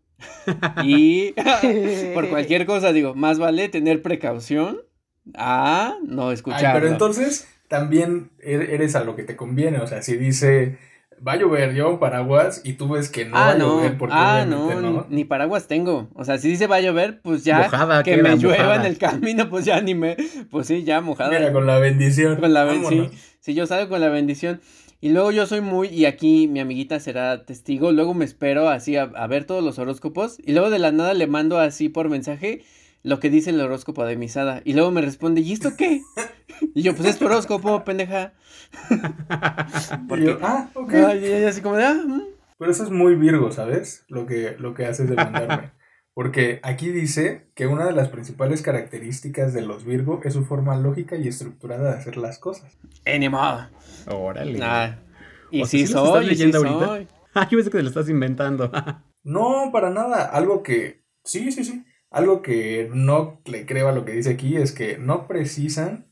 Y 0.84 1.32
por 2.12 2.28
cualquier 2.28 2.66
cosa 2.66 2.92
digo, 2.92 3.14
más 3.14 3.38
vale 3.38 3.70
tener 3.70 4.02
precaución 4.02 4.82
a 5.34 5.96
no 6.04 6.28
Ay, 6.28 6.34
escucharlo. 6.34 6.78
pero 6.78 6.92
entonces 6.92 7.48
también 7.68 8.32
er- 8.38 8.68
eres 8.68 8.96
a 8.96 9.04
lo 9.04 9.16
que 9.16 9.22
te 9.22 9.34
conviene. 9.34 9.78
O 9.78 9.86
sea, 9.86 10.02
si 10.02 10.18
dice 10.18 10.76
va 11.26 11.32
a 11.32 11.36
llover, 11.36 11.74
lleva 11.74 11.88
un 11.88 11.98
paraguas 11.98 12.60
y 12.64 12.74
tú 12.74 12.88
ves 12.88 13.10
que 13.10 13.24
no 13.24 13.34
va 13.34 13.48
ah, 13.48 13.50
a 13.52 13.54
no, 13.56 13.76
llover 13.76 13.98
porque 13.98 14.14
ah, 14.16 14.46
no, 14.48 14.66
obviamente 14.66 14.90
no. 14.90 15.06
ni, 15.08 15.24
paraguas 15.24 15.66
tengo. 15.66 16.08
O 16.14 16.24
sea, 16.24 16.38
si 16.38 16.48
dice 16.48 16.66
va 16.66 16.76
a 16.76 16.80
llover, 16.80 17.20
pues 17.20 17.44
ya 17.44 17.58
Mojada 17.58 18.02
que 18.02 18.16
me 18.16 18.36
llueva 18.36 18.64
mojada. 18.64 18.76
en 18.76 18.86
el 18.86 18.98
camino, 18.98 19.48
pues 19.48 19.64
ya 19.64 19.80
ni 19.80 19.94
me, 19.94 20.16
pues 20.50 20.66
sí, 20.66 20.84
ya 20.84 21.00
mojada. 21.00 21.30
Mira, 21.30 21.52
con 21.52 21.66
la 21.66 21.78
bendición. 21.78 22.36
Con 22.36 22.52
la 22.52 22.64
ben- 22.64 22.82
Vámonos. 22.82 23.10
sí, 23.10 23.18
sí, 23.40 23.54
yo 23.54 23.66
salgo 23.66 23.88
con 23.88 24.00
la 24.00 24.08
bendición. 24.08 24.60
Y 25.00 25.10
luego 25.10 25.30
yo 25.30 25.46
soy 25.46 25.60
muy, 25.60 25.88
y 25.88 26.06
aquí 26.06 26.48
mi 26.48 26.58
amiguita 26.58 26.98
será 26.98 27.44
testigo, 27.44 27.92
luego 27.92 28.14
me 28.14 28.24
espero 28.24 28.68
así 28.68 28.96
a, 28.96 29.02
a 29.02 29.26
ver 29.28 29.44
todos 29.44 29.62
los 29.62 29.78
horóscopos, 29.78 30.38
y 30.44 30.52
luego 30.52 30.70
de 30.70 30.80
la 30.80 30.90
nada 30.90 31.14
le 31.14 31.28
mando 31.28 31.58
así 31.58 31.88
por 31.88 32.08
mensaje 32.08 32.64
lo 33.02 33.20
que 33.20 33.30
dice 33.30 33.50
el 33.50 33.60
horóscopo 33.60 34.04
de 34.04 34.16
Misada, 34.16 34.60
y 34.64 34.74
luego 34.74 34.90
me 34.90 35.00
responde, 35.00 35.40
¿y 35.40 35.52
esto 35.52 35.70
qué? 35.76 36.02
Y 36.74 36.82
yo, 36.82 36.94
pues 36.94 37.08
es 37.08 37.18
tu 37.18 37.26
horóscopo, 37.26 37.84
pendeja. 37.84 38.32
Y 40.16 40.24
yo, 40.24 40.38
ah, 40.42 40.68
ok. 40.74 40.92
Ay, 40.94 41.24
y 41.24 41.26
ella 41.26 41.48
así 41.50 41.60
como 41.60 41.76
de, 41.76 41.84
ah, 41.84 41.94
mm". 41.94 42.22
Pero 42.58 42.70
eso 42.70 42.82
es 42.84 42.90
muy 42.90 43.14
Virgo, 43.14 43.52
¿sabes? 43.52 44.04
Lo 44.08 44.26
que, 44.26 44.56
lo 44.58 44.74
que 44.74 44.86
haces 44.86 45.08
de 45.08 45.14
mandarme. 45.16 45.70
Porque 46.14 46.58
aquí 46.64 46.88
dice 46.90 47.48
que 47.54 47.68
una 47.68 47.84
de 47.86 47.92
las 47.92 48.08
principales 48.08 48.62
características 48.62 49.54
de 49.54 49.62
los 49.62 49.84
Virgo 49.84 50.20
es 50.24 50.34
su 50.34 50.44
forma 50.44 50.76
lógica 50.76 51.14
y 51.14 51.28
estructurada 51.28 51.92
de 51.92 51.96
hacer 51.98 52.16
las 52.16 52.40
cosas. 52.40 52.76
Eh, 53.04 53.20
ni 53.20 53.28
modo. 53.28 53.68
Órale. 54.08 54.58
Ah, 54.60 54.98
y 55.52 55.62
O 55.62 55.66
sea, 55.66 55.70
sí 55.70 55.86
¿sí 55.86 55.92
los 55.92 56.02
estás 56.02 56.12
soy, 56.12 56.24
y 56.24 56.28
sí 56.28 56.30
leyendo 56.34 56.58
ahorita? 56.58 56.86
soy. 56.86 57.08
Ah, 57.34 57.48
yo 57.48 57.56
pensé 57.58 57.70
que 57.70 57.76
te 57.76 57.82
lo 57.84 57.88
estás 57.90 58.08
inventando. 58.08 58.72
No, 59.22 59.70
para 59.72 59.90
nada. 59.90 60.24
Algo 60.24 60.64
que. 60.64 61.04
Sí, 61.22 61.52
sí, 61.52 61.62
sí. 61.62 61.84
Algo 62.10 62.42
que 62.42 62.90
no 62.92 63.40
le 63.44 63.66
creo 63.66 63.88
a 63.88 63.92
lo 63.92 64.04
que 64.04 64.12
dice 64.12 64.30
aquí 64.30 64.56
es 64.56 64.72
que 64.72 64.98
no 64.98 65.26
precisan 65.26 66.06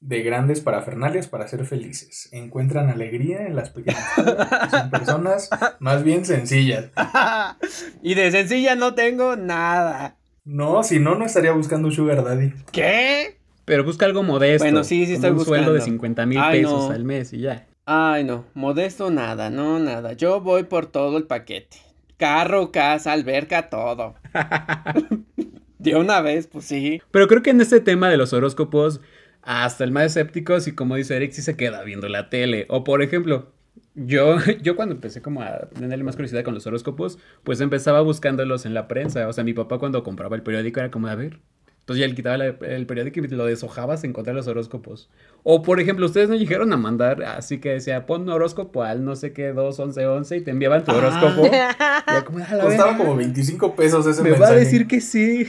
de 0.00 0.22
grandes 0.22 0.60
parafernalias 0.60 1.28
para 1.28 1.46
ser 1.46 1.64
felices. 1.64 2.28
Encuentran 2.32 2.90
alegría 2.90 3.46
en 3.46 3.54
las 3.54 3.70
pequeñas 3.70 4.04
cosas. 4.16 4.70
Son 4.70 4.90
personas 4.90 5.50
más 5.78 6.02
bien 6.02 6.24
sencillas. 6.24 6.90
y 8.02 8.14
de 8.14 8.30
sencilla 8.32 8.74
no 8.74 8.94
tengo 8.94 9.36
nada. 9.36 10.16
No, 10.44 10.82
si 10.82 10.98
no, 10.98 11.14
no 11.14 11.24
estaría 11.24 11.52
buscando 11.52 11.86
un 11.86 11.94
Sugar 11.94 12.24
Daddy. 12.24 12.52
¿Qué? 12.72 13.38
Pero 13.64 13.84
busca 13.84 14.06
algo 14.06 14.24
modesto. 14.24 14.64
Bueno, 14.64 14.82
sí, 14.82 15.06
sí 15.06 15.14
estoy 15.14 15.30
un 15.30 15.44
sueldo 15.44 15.72
de 15.72 15.78
buscando. 15.78 15.84
50 15.84 16.26
mil 16.26 16.40
pesos 16.50 16.88
no. 16.88 16.90
al 16.90 17.04
mes 17.04 17.32
y 17.32 17.38
ya. 17.38 17.68
Ay, 17.84 18.24
no, 18.24 18.46
modesto 18.54 19.10
nada, 19.10 19.50
no, 19.50 19.78
nada. 19.78 20.14
Yo 20.14 20.40
voy 20.40 20.64
por 20.64 20.86
todo 20.86 21.16
el 21.16 21.24
paquete. 21.24 21.78
Carro, 22.16 22.70
casa, 22.72 23.12
alberca, 23.12 23.68
todo. 23.68 24.14
De 25.78 25.96
una 25.96 26.20
vez, 26.20 26.46
pues 26.46 26.64
sí. 26.64 27.02
Pero 27.10 27.26
creo 27.26 27.42
que 27.42 27.50
en 27.50 27.60
este 27.60 27.80
tema 27.80 28.08
de 28.08 28.16
los 28.16 28.32
horóscopos, 28.32 29.00
hasta 29.42 29.82
el 29.82 29.90
más 29.90 30.04
escéptico, 30.04 30.60
si 30.60 30.72
como 30.72 30.94
dice 30.94 31.16
Eric, 31.16 31.32
sí 31.32 31.42
se 31.42 31.56
queda 31.56 31.82
viendo 31.82 32.08
la 32.08 32.30
tele. 32.30 32.66
O 32.68 32.84
por 32.84 33.02
ejemplo, 33.02 33.52
yo, 33.94 34.36
yo 34.62 34.76
cuando 34.76 34.94
empecé 34.94 35.22
como 35.22 35.42
a 35.42 35.68
tenerle 35.70 36.04
más 36.04 36.16
curiosidad 36.16 36.44
con 36.44 36.54
los 36.54 36.66
horóscopos, 36.66 37.18
pues 37.42 37.60
empezaba 37.60 38.00
buscándolos 38.00 38.64
en 38.66 38.74
la 38.74 38.88
prensa. 38.88 39.26
O 39.28 39.32
sea, 39.32 39.44
mi 39.44 39.54
papá 39.54 39.78
cuando 39.78 40.02
compraba 40.02 40.36
el 40.36 40.42
periódico 40.42 40.80
era 40.80 40.90
como, 40.90 41.08
a 41.08 41.14
ver. 41.14 41.40
Entonces 41.82 41.98
ya 42.00 42.06
él 42.06 42.14
quitaba 42.14 42.36
la- 42.36 42.46
el 42.46 42.86
periódico 42.86 43.18
y 43.18 43.26
lo 43.26 43.44
deshojaba 43.44 43.96
sin 43.96 44.10
encontrar 44.10 44.36
los 44.36 44.46
horóscopos. 44.46 45.10
O 45.42 45.62
por 45.62 45.80
ejemplo, 45.80 46.06
ustedes 46.06 46.28
no 46.28 46.36
llegaron 46.36 46.72
a 46.72 46.76
mandar, 46.76 47.24
así 47.24 47.58
que 47.58 47.70
decía, 47.70 48.06
pon 48.06 48.22
un 48.22 48.28
horóscopo 48.28 48.84
al 48.84 49.04
no 49.04 49.16
sé 49.16 49.32
qué, 49.32 49.48
2, 49.52 49.80
11, 49.80 50.06
11 50.06 50.36
y 50.36 50.40
te 50.42 50.52
enviaban 50.52 50.84
tu 50.84 50.92
Ah. 50.92 50.96
horóscopo. 50.96 51.42
Y 51.52 52.10
era 52.10 52.24
como, 52.24 52.38
Costaba 52.38 52.96
como 52.96 53.16
25 53.16 53.74
pesos 53.74 54.06
ese 54.06 54.22
Me 54.22 54.30
va 54.30 54.36
a 54.36 54.38
mensaje. 54.40 54.60
decir 54.60 54.86
que 54.86 55.00
sí. 55.00 55.44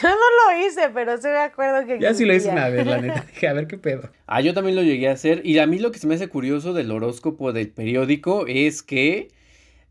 Yo 0.00 0.08
no 0.08 0.14
lo 0.16 0.66
hice, 0.66 0.88
pero 0.94 1.16
sí 1.18 1.28
me 1.28 1.38
acuerdo 1.38 1.86
que 1.86 1.98
Ya 2.00 2.14
sí 2.14 2.24
lo 2.24 2.34
hice 2.34 2.48
una 2.48 2.68
vez, 2.70 2.86
la 2.86 2.98
neta. 3.00 3.24
Dije, 3.34 3.48
a 3.48 3.52
ver 3.52 3.66
qué 3.66 3.76
pedo. 3.76 4.08
Ah, 4.26 4.40
yo 4.40 4.54
también 4.54 4.76
lo 4.76 4.82
llegué 4.82 5.08
a 5.08 5.12
hacer. 5.12 5.42
Y 5.44 5.58
a 5.58 5.66
mí 5.66 5.78
lo 5.78 5.90
que 5.92 5.98
se 5.98 6.06
me 6.06 6.14
hace 6.14 6.28
curioso 6.28 6.72
del 6.72 6.90
horóscopo 6.90 7.52
del 7.52 7.68
periódico 7.68 8.46
es 8.46 8.82
que 8.82 9.28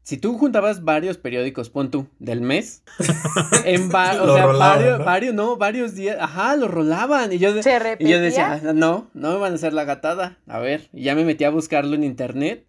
si 0.06 0.18
tú 0.18 0.38
juntabas 0.38 0.84
varios 0.84 1.18
periódicos, 1.18 1.72
pon 1.72 1.90
tú, 1.90 2.06
del 2.20 2.40
mes, 2.42 2.84
en 3.66 3.90
va- 3.92 4.22
o 4.22 4.26
Lo 4.28 4.34
sea, 4.36 4.46
rolaban, 4.46 4.78
varios, 4.78 5.00
¿no? 5.00 5.06
varios, 5.06 5.34
no, 5.34 5.58
varios 5.58 5.96
días, 5.96 6.18
ajá, 6.20 6.56
lo 6.56 6.68
rolaban. 6.68 7.34
Y 7.34 7.40
yo, 7.40 7.54
de- 7.56 7.64
¿Se 7.64 7.98
y 8.00 8.08
yo 8.08 8.20
decía, 8.22 8.62
no, 8.76 9.08
no 9.16 9.32
me 9.34 9.40
van 9.40 9.54
a 9.54 9.56
hacer 9.56 9.74
la 9.74 9.84
gatada. 9.84 10.38
A 10.48 10.60
ver, 10.60 10.90
y 10.94 11.04
ya 11.04 11.16
me 11.16 11.26
metí 11.26 11.44
a 11.44 11.50
buscarlo 11.50 11.96
en 11.96 12.04
internet. 12.04 12.68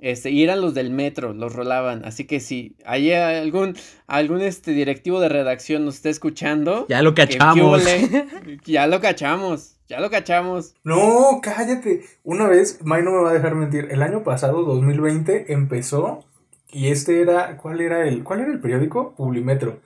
Este, 0.00 0.30
y 0.32 0.42
eran 0.42 0.60
los 0.60 0.74
del 0.74 0.90
metro, 0.90 1.32
los 1.32 1.54
rolaban. 1.54 2.04
Así 2.04 2.24
que 2.24 2.40
si 2.40 2.74
hay 2.84 3.12
algún, 3.12 3.76
algún 4.08 4.40
este 4.42 4.72
directivo 4.72 5.20
de 5.20 5.28
redacción 5.28 5.84
nos 5.84 5.94
está 5.94 6.08
escuchando. 6.08 6.86
Ya 6.88 7.00
lo 7.02 7.14
cachamos. 7.14 7.84
ya 8.64 8.88
lo 8.88 9.00
cachamos, 9.00 9.76
ya 9.88 10.00
lo 10.00 10.10
cachamos. 10.10 10.74
No, 10.82 11.38
cállate. 11.40 12.02
Una 12.24 12.48
vez, 12.48 12.80
May 12.82 13.04
no 13.04 13.12
me 13.12 13.22
va 13.22 13.30
a 13.30 13.34
dejar 13.34 13.54
mentir. 13.54 13.86
El 13.92 14.02
año 14.02 14.24
pasado, 14.24 14.64
2020, 14.64 15.52
empezó 15.52 16.24
y 16.72 16.88
este 16.90 17.20
era, 17.20 17.56
¿cuál 17.56 17.80
era 17.80 18.06
el, 18.06 18.24
cuál 18.24 18.40
era 18.40 18.52
el 18.52 18.60
periódico? 18.60 19.14
Publimetro. 19.14 19.80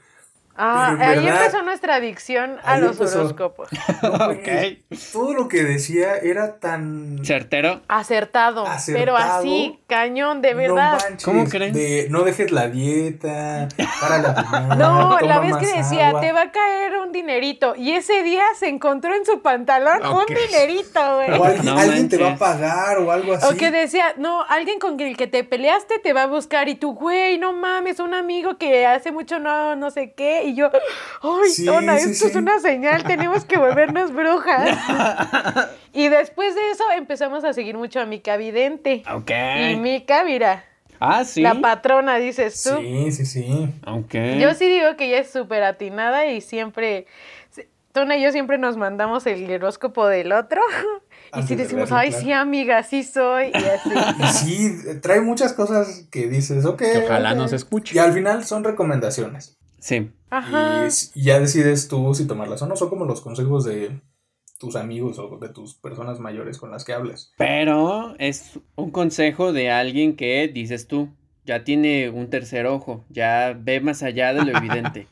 Ah, 0.58 0.90
ahí 0.98 1.16
verdad- 1.24 1.36
empezó 1.44 1.62
nuestra 1.62 1.94
adicción 1.96 2.56
a 2.64 2.78
los 2.78 2.92
empezó. 2.92 3.20
horóscopos. 3.20 3.68
Ok. 4.02 4.98
Todo 5.12 5.34
lo 5.34 5.48
que 5.48 5.62
decía 5.64 6.16
era 6.16 6.58
tan 6.58 7.18
Certero. 7.24 7.80
Acertado, 7.88 8.64
pero 8.86 9.16
así, 9.16 9.78
cañón, 9.86 10.42
de 10.42 10.52
No 10.52 10.56
verdad. 10.58 10.92
manches, 11.02 11.24
¿Cómo 11.24 11.44
creen? 11.46 11.72
De 11.72 12.06
no 12.10 12.22
dejes 12.22 12.52
la 12.52 12.68
dieta, 12.68 13.68
para 14.00 14.18
la 14.18 14.34
fumar, 14.44 14.76
No, 14.78 15.18
toma 15.18 15.22
la 15.22 15.40
vez 15.40 15.56
que 15.56 15.66
decía, 15.66 16.08
agua. 16.08 16.20
te 16.20 16.32
va 16.32 16.42
a 16.42 16.52
caer 16.52 16.96
un 16.98 17.12
dinerito. 17.12 17.74
Y 17.76 17.92
ese 17.92 18.22
día 18.22 18.42
se 18.58 18.68
encontró 18.68 19.14
en 19.14 19.24
su 19.26 19.40
pantalón 19.42 20.04
un 20.06 20.24
dinerito, 20.26 21.00
güey. 21.16 21.30
O 21.38 21.44
alguien, 21.44 21.64
No 21.64 21.78
alguien 21.78 22.08
te 22.08 22.16
va 22.18 22.32
a 22.32 22.36
pagar 22.36 22.98
o 22.98 23.10
algo 23.12 23.34
así. 23.34 23.46
O 23.52 23.56
que 23.56 23.70
decía, 23.70 24.14
no, 24.16 24.42
alguien 24.48 24.78
con 24.78 24.98
el 25.00 25.16
que 25.16 25.26
te 25.26 25.44
peleaste 25.44 25.98
te 25.98 26.12
va 26.12 26.22
a 26.22 26.26
buscar 26.26 26.68
y 26.68 26.74
tú, 26.76 26.94
güey, 26.94 27.38
no 27.38 27.52
mames, 27.52 27.98
un 28.00 28.14
amigo 28.14 28.56
que 28.58 28.86
hace 28.86 29.12
mucho 29.12 29.38
no, 29.38 29.76
no 29.76 29.90
sé 29.90 30.12
qué. 30.12 30.44
Y 30.46 30.54
yo, 30.54 30.70
ay, 31.22 31.50
Sí, 31.50 31.64
Tona, 31.66 31.98
sí, 31.98 32.10
esto 32.10 32.26
es 32.28 32.36
una 32.36 32.60
señal, 32.60 33.02
tenemos 33.04 33.44
que 33.44 33.58
volvernos 33.58 34.12
brujas. 34.12 34.70
y 35.92 36.08
después 36.08 36.54
de 36.54 36.70
eso 36.70 36.84
empezamos 36.96 37.44
a 37.44 37.52
seguir 37.52 37.76
mucho 37.76 38.00
a 38.00 38.06
Mica 38.06 38.36
Vidente. 38.36 39.02
Ok. 39.12 39.30
Y 39.72 39.76
Mica, 39.76 40.24
mira, 40.24 40.64
Ah, 41.00 41.24
sí. 41.24 41.42
la 41.42 41.54
patrona, 41.60 42.16
dices 42.16 42.62
tú. 42.62 42.70
Sí, 42.80 43.12
sí, 43.12 43.26
sí. 43.26 43.68
Ok. 43.86 44.14
Yo 44.40 44.54
sí 44.54 44.66
digo 44.66 44.96
que 44.96 45.06
ella 45.06 45.18
es 45.18 45.30
súper 45.30 45.62
atinada 45.62 46.26
y 46.26 46.40
siempre, 46.40 47.06
Tona 47.92 48.16
y 48.16 48.22
yo 48.22 48.32
siempre 48.32 48.56
nos 48.58 48.76
mandamos 48.76 49.26
el 49.26 49.50
horóscopo 49.50 50.06
del 50.06 50.32
otro. 50.32 50.60
Y 51.34 51.40
Antes 51.40 51.48
sí 51.48 51.56
de 51.56 51.62
decimos, 51.64 51.90
verlo, 51.90 51.96
ay, 51.96 52.08
claro. 52.10 52.24
sí, 52.24 52.32
amiga, 52.32 52.82
sí 52.84 53.02
soy. 53.02 53.50
Y 53.52 53.56
así. 53.56 53.90
Y 54.20 54.26
sí, 54.28 55.00
trae 55.02 55.20
muchas 55.20 55.52
cosas 55.54 56.06
que 56.08 56.28
dices, 56.28 56.64
ok. 56.64 56.78
Que 56.78 56.98
ojalá 57.04 57.34
nos 57.34 57.52
escuche. 57.52 57.96
Y 57.96 57.98
al 57.98 58.12
final 58.12 58.44
son 58.44 58.62
recomendaciones. 58.62 59.56
Sí. 59.80 60.12
Ajá. 60.30 60.88
Y 61.14 61.22
ya 61.22 61.40
decides 61.40 61.88
tú 61.88 62.14
si 62.14 62.26
tomarlas 62.26 62.62
o 62.62 62.66
no. 62.66 62.76
Son 62.76 62.88
como 62.88 63.04
los 63.04 63.20
consejos 63.20 63.64
de 63.64 64.00
tus 64.58 64.76
amigos 64.76 65.18
o 65.18 65.38
de 65.38 65.48
tus 65.50 65.74
personas 65.74 66.18
mayores 66.18 66.58
con 66.58 66.70
las 66.70 66.84
que 66.84 66.92
hablas. 66.92 67.32
Pero 67.36 68.14
es 68.18 68.58
un 68.74 68.90
consejo 68.90 69.52
de 69.52 69.70
alguien 69.70 70.16
que, 70.16 70.48
dices 70.48 70.86
tú, 70.86 71.10
ya 71.44 71.64
tiene 71.64 72.10
un 72.10 72.30
tercer 72.30 72.66
ojo, 72.66 73.04
ya 73.08 73.56
ve 73.58 73.80
más 73.80 74.02
allá 74.02 74.32
de 74.32 74.44
lo 74.44 74.58
evidente. 74.58 75.06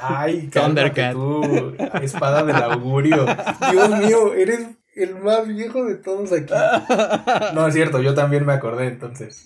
Ay, 0.00 0.48
Thundercat. 0.48 1.12
tú, 1.12 1.74
espada 2.00 2.42
del 2.44 2.56
augurio. 2.56 3.26
Dios 3.70 3.98
mío, 3.98 4.34
eres 4.34 4.68
el 4.98 5.16
más 5.16 5.46
viejo 5.46 5.84
de 5.84 5.94
todos 5.96 6.32
aquí. 6.32 6.52
No 7.54 7.66
es 7.66 7.74
cierto, 7.74 8.00
yo 8.02 8.14
también 8.14 8.44
me 8.44 8.52
acordé 8.52 8.88
entonces. 8.88 9.42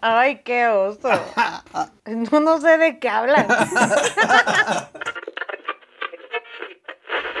Ay, 0.00 0.40
qué 0.44 0.66
oso. 0.68 1.08
No, 2.32 2.40
no 2.40 2.60
sé 2.60 2.78
de 2.78 2.98
qué 2.98 3.08
hablan. 3.08 3.46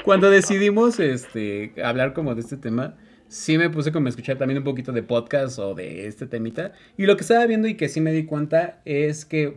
Cuando 0.04 0.30
decidimos 0.30 1.00
este, 1.00 1.74
hablar 1.82 2.12
como 2.12 2.34
de 2.34 2.40
este 2.40 2.56
tema, 2.56 2.94
sí 3.28 3.58
me 3.58 3.70
puse 3.70 3.92
como 3.92 4.06
a 4.06 4.10
escuchar 4.10 4.38
también 4.38 4.58
un 4.58 4.64
poquito 4.64 4.92
de 4.92 5.02
podcast 5.02 5.58
o 5.58 5.74
de 5.74 6.06
este 6.06 6.26
temita. 6.26 6.72
Y 6.96 7.06
lo 7.06 7.16
que 7.16 7.22
estaba 7.22 7.44
viendo 7.46 7.66
y 7.68 7.74
que 7.74 7.88
sí 7.88 8.00
me 8.00 8.12
di 8.12 8.24
cuenta 8.24 8.80
es 8.84 9.24
que, 9.24 9.56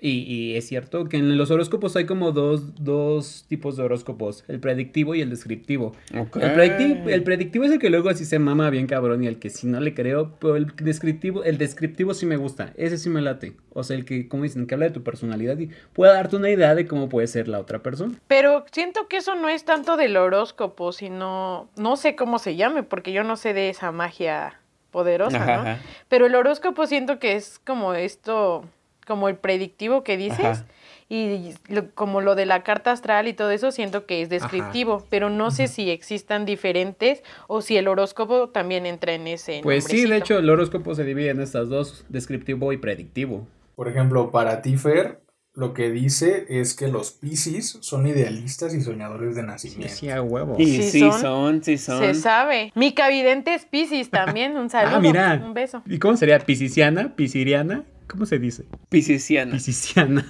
y, 0.00 0.20
y 0.20 0.56
es 0.56 0.66
cierto, 0.66 1.08
que 1.08 1.16
en 1.16 1.36
los 1.36 1.50
horóscopos 1.50 1.96
hay 1.96 2.06
como 2.06 2.32
dos, 2.32 2.82
dos 2.82 3.44
tipos 3.48 3.76
de 3.76 3.82
horóscopos, 3.82 4.44
el 4.48 4.60
predictivo 4.60 5.14
y 5.14 5.20
el 5.20 5.30
descriptivo. 5.30 5.94
El, 6.12 6.28
predictivo, 6.28 7.08
el 7.08 7.22
predictivo 7.22 7.64
es 7.64 7.72
el 7.72 7.78
que 7.78 7.90
luego 7.90 8.08
así 8.08 8.24
se 8.24 8.38
mama 8.38 8.70
bien 8.70 8.86
cabrón 8.86 9.24
y 9.24 9.26
el 9.26 9.38
que 9.38 9.50
sí 9.50 9.66
no 9.66 9.80
le 9.80 9.94
creo, 9.94 10.34
pero 10.38 10.56
el 10.56 10.66
descriptivo, 10.76 11.44
el 11.44 11.58
descriptivo 11.58 12.14
sí 12.14 12.26
me 12.26 12.36
gusta, 12.36 12.72
ese 12.76 12.98
sí 12.98 13.08
me 13.08 13.20
late. 13.20 13.54
O 13.72 13.84
sea, 13.84 13.96
el 13.96 14.04
que, 14.04 14.28
como 14.28 14.42
dicen, 14.44 14.66
que 14.66 14.74
habla 14.74 14.86
de 14.86 14.92
tu 14.92 15.02
personalidad 15.02 15.58
y 15.58 15.70
puede 15.92 16.12
darte 16.12 16.36
una 16.36 16.50
idea 16.50 16.74
de 16.74 16.86
cómo 16.86 17.08
puede 17.08 17.26
ser 17.26 17.48
la 17.48 17.60
otra 17.60 17.82
persona. 17.82 18.14
Pero 18.26 18.64
siento 18.72 19.08
que 19.08 19.18
eso 19.18 19.34
no 19.34 19.48
es 19.48 19.64
tanto 19.64 19.96
del 19.96 20.16
horóscopo, 20.16 20.92
sino, 20.92 21.68
no 21.76 21.96
sé 21.96 22.16
cómo 22.16 22.38
se 22.38 22.56
llame, 22.56 22.82
porque 22.82 23.12
yo 23.12 23.24
no 23.24 23.36
sé 23.36 23.52
de 23.54 23.68
esa 23.68 23.92
magia 23.92 24.60
poderosa, 24.90 25.36
Ajá, 25.36 25.56
¿no? 25.56 25.62
ajá. 25.62 25.78
Pero 26.08 26.26
el 26.26 26.34
horóscopo 26.34 26.86
siento 26.86 27.18
que 27.18 27.36
es 27.36 27.58
como 27.58 27.94
esto, 27.94 28.64
como 29.08 29.28
el 29.28 29.34
predictivo 29.36 30.04
que 30.04 30.16
dices. 30.16 30.38
Ajá. 30.44 30.66
Y 31.10 31.54
lo- 31.68 31.90
como 31.94 32.20
lo 32.20 32.34
de 32.34 32.44
la 32.44 32.62
carta 32.62 32.92
astral 32.92 33.28
y 33.28 33.32
todo 33.32 33.50
eso, 33.50 33.70
siento 33.72 34.04
que 34.04 34.20
es 34.20 34.28
descriptivo, 34.28 35.06
pero 35.08 35.30
no 35.30 35.50
sé 35.50 35.66
si 35.66 35.88
existan 35.90 36.44
diferentes 36.44 37.22
o 37.46 37.62
si 37.62 37.78
el 37.78 37.88
horóscopo 37.88 38.50
también 38.50 38.84
entra 38.84 39.14
en 39.14 39.26
ese. 39.26 39.60
Pues 39.62 39.84
sí, 39.84 40.04
de 40.06 40.18
hecho 40.18 40.38
el 40.38 40.50
horóscopo 40.50 40.94
se 40.94 41.04
divide 41.04 41.30
en 41.30 41.40
estas 41.40 41.70
dos, 41.70 42.04
descriptivo 42.10 42.74
y 42.74 42.76
predictivo. 42.76 43.48
Por 43.74 43.88
ejemplo, 43.88 44.30
para 44.30 44.60
ti, 44.60 44.76
Fer, 44.76 45.22
lo 45.54 45.72
que 45.72 45.88
dice 45.90 46.44
es 46.50 46.74
que 46.74 46.88
los 46.88 47.12
Piscis 47.12 47.78
son 47.80 48.06
idealistas 48.06 48.74
y 48.74 48.82
soñadores 48.82 49.34
de 49.34 49.44
nacimiento. 49.44 49.94
sí, 49.94 50.10
a 50.10 50.20
huevo. 50.20 50.56
Y 50.58 50.66
Sí 50.66 50.82
sí, 50.82 51.00
son. 51.00 51.12
son, 51.20 51.64
sí 51.64 51.78
son. 51.78 52.00
Se 52.00 52.12
sabe. 52.14 52.70
Mi 52.74 52.92
cavidente 52.92 53.54
es 53.54 53.64
Piscis 53.64 54.10
también. 54.10 54.58
Un 54.58 54.68
saludo. 54.70 54.96
Ah, 54.96 55.00
mira. 55.00 55.42
Un 55.42 55.54
beso. 55.54 55.82
¿Y 55.86 55.98
cómo 55.98 56.16
sería? 56.18 56.38
¿Pisiciana? 56.38 57.14
¿Pisiriana? 57.16 57.84
¿Cómo 58.08 58.26
se 58.26 58.38
dice? 58.38 58.64
Piscisiana. 58.88 59.52
Pisiciana. 59.52 60.24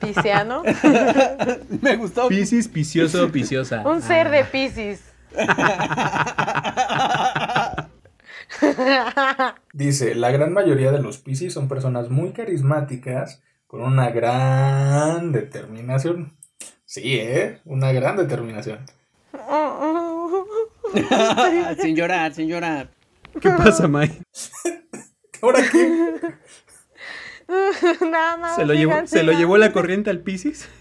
Pisciano. 0.00 0.62
Me 1.82 1.96
gustó. 1.96 2.28
Piscis, 2.28 2.68
picioso, 2.68 3.30
piciosa. 3.32 3.82
Un 3.86 4.02
ser 4.02 4.30
de 4.30 4.40
Ah. 4.40 4.48
Piscis. 4.50 5.00
Dice, 9.72 10.14
la 10.14 10.30
gran 10.30 10.52
mayoría 10.52 10.92
de 10.92 11.00
los 11.02 11.18
Piscis 11.18 11.52
son 11.52 11.66
personas 11.68 12.08
muy 12.10 12.32
carismáticas 12.32 13.42
con 13.66 13.82
una 13.82 14.10
gran 14.10 15.32
determinación. 15.32 16.36
Sí, 16.84 17.16
¿eh? 17.18 17.60
Una 17.64 17.90
gran 17.92 18.16
determinación. 18.16 18.78
sin 21.80 21.96
llorar, 21.96 22.32
sin 22.34 22.48
llorar. 22.48 22.88
¿Qué 23.40 23.50
pasa, 23.50 23.88
May? 23.88 24.20
¿Ahora 25.42 25.58
qué? 25.72 26.20
Nada 28.00 28.36
más. 28.36 28.56
¿Se 28.56 28.64
lo, 28.64 28.74
llevó, 28.74 29.06
¿Se 29.06 29.22
lo 29.22 29.32
llevó 29.32 29.58
la 29.58 29.72
corriente 29.72 30.10
al 30.10 30.20
Piscis? 30.20 30.68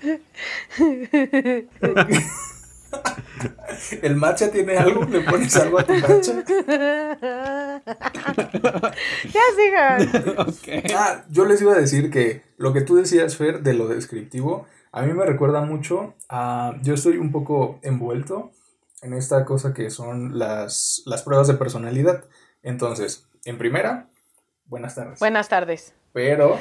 ¿El 4.01 4.15
matcha 4.15 4.51
tiene 4.51 4.77
algo? 4.77 5.03
¿Le 5.05 5.21
pones 5.21 5.55
algo 5.55 5.79
a 5.79 5.83
tu 5.85 5.93
matcha? 5.93 6.43
Ya 9.23 9.41
sigan. 9.55 10.09
Ah, 10.95 11.23
yo 11.29 11.45
les 11.45 11.61
iba 11.61 11.73
a 11.73 11.77
decir 11.77 12.09
que 12.11 12.43
lo 12.57 12.73
que 12.73 12.81
tú 12.81 12.95
decías, 12.95 13.35
Fer, 13.35 13.61
de 13.61 13.73
lo 13.73 13.87
descriptivo, 13.87 14.67
a 14.91 15.01
mí 15.01 15.13
me 15.13 15.25
recuerda 15.25 15.61
mucho 15.61 16.13
a... 16.29 16.75
Yo 16.83 16.93
estoy 16.93 17.17
un 17.17 17.31
poco 17.31 17.79
envuelto 17.81 18.51
en 19.01 19.13
esta 19.13 19.43
cosa 19.45 19.73
que 19.73 19.89
son 19.89 20.37
las, 20.37 21.01
las 21.05 21.23
pruebas 21.23 21.47
de 21.47 21.55
personalidad. 21.55 22.25
Entonces, 22.61 23.27
en 23.45 23.57
primera, 23.57 24.09
buenas 24.65 24.95
tardes. 24.95 25.19
Buenas 25.19 25.49
tardes. 25.49 25.93
Pero, 26.13 26.59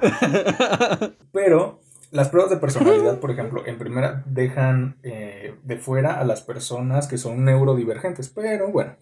¡Congelada! 0.00 1.12
pero, 1.32 1.80
las 2.10 2.28
pruebas 2.28 2.50
de 2.50 2.58
personalidad, 2.58 3.18
por 3.20 3.30
ejemplo, 3.30 3.66
en 3.66 3.78
primera 3.78 4.22
dejan 4.26 4.96
eh, 5.02 5.54
de 5.62 5.76
fuera 5.78 6.20
a 6.20 6.24
las 6.24 6.42
personas 6.42 7.06
que 7.08 7.18
son 7.18 7.44
neurodivergentes. 7.44 8.28
Pero 8.28 8.70
bueno, 8.70 8.96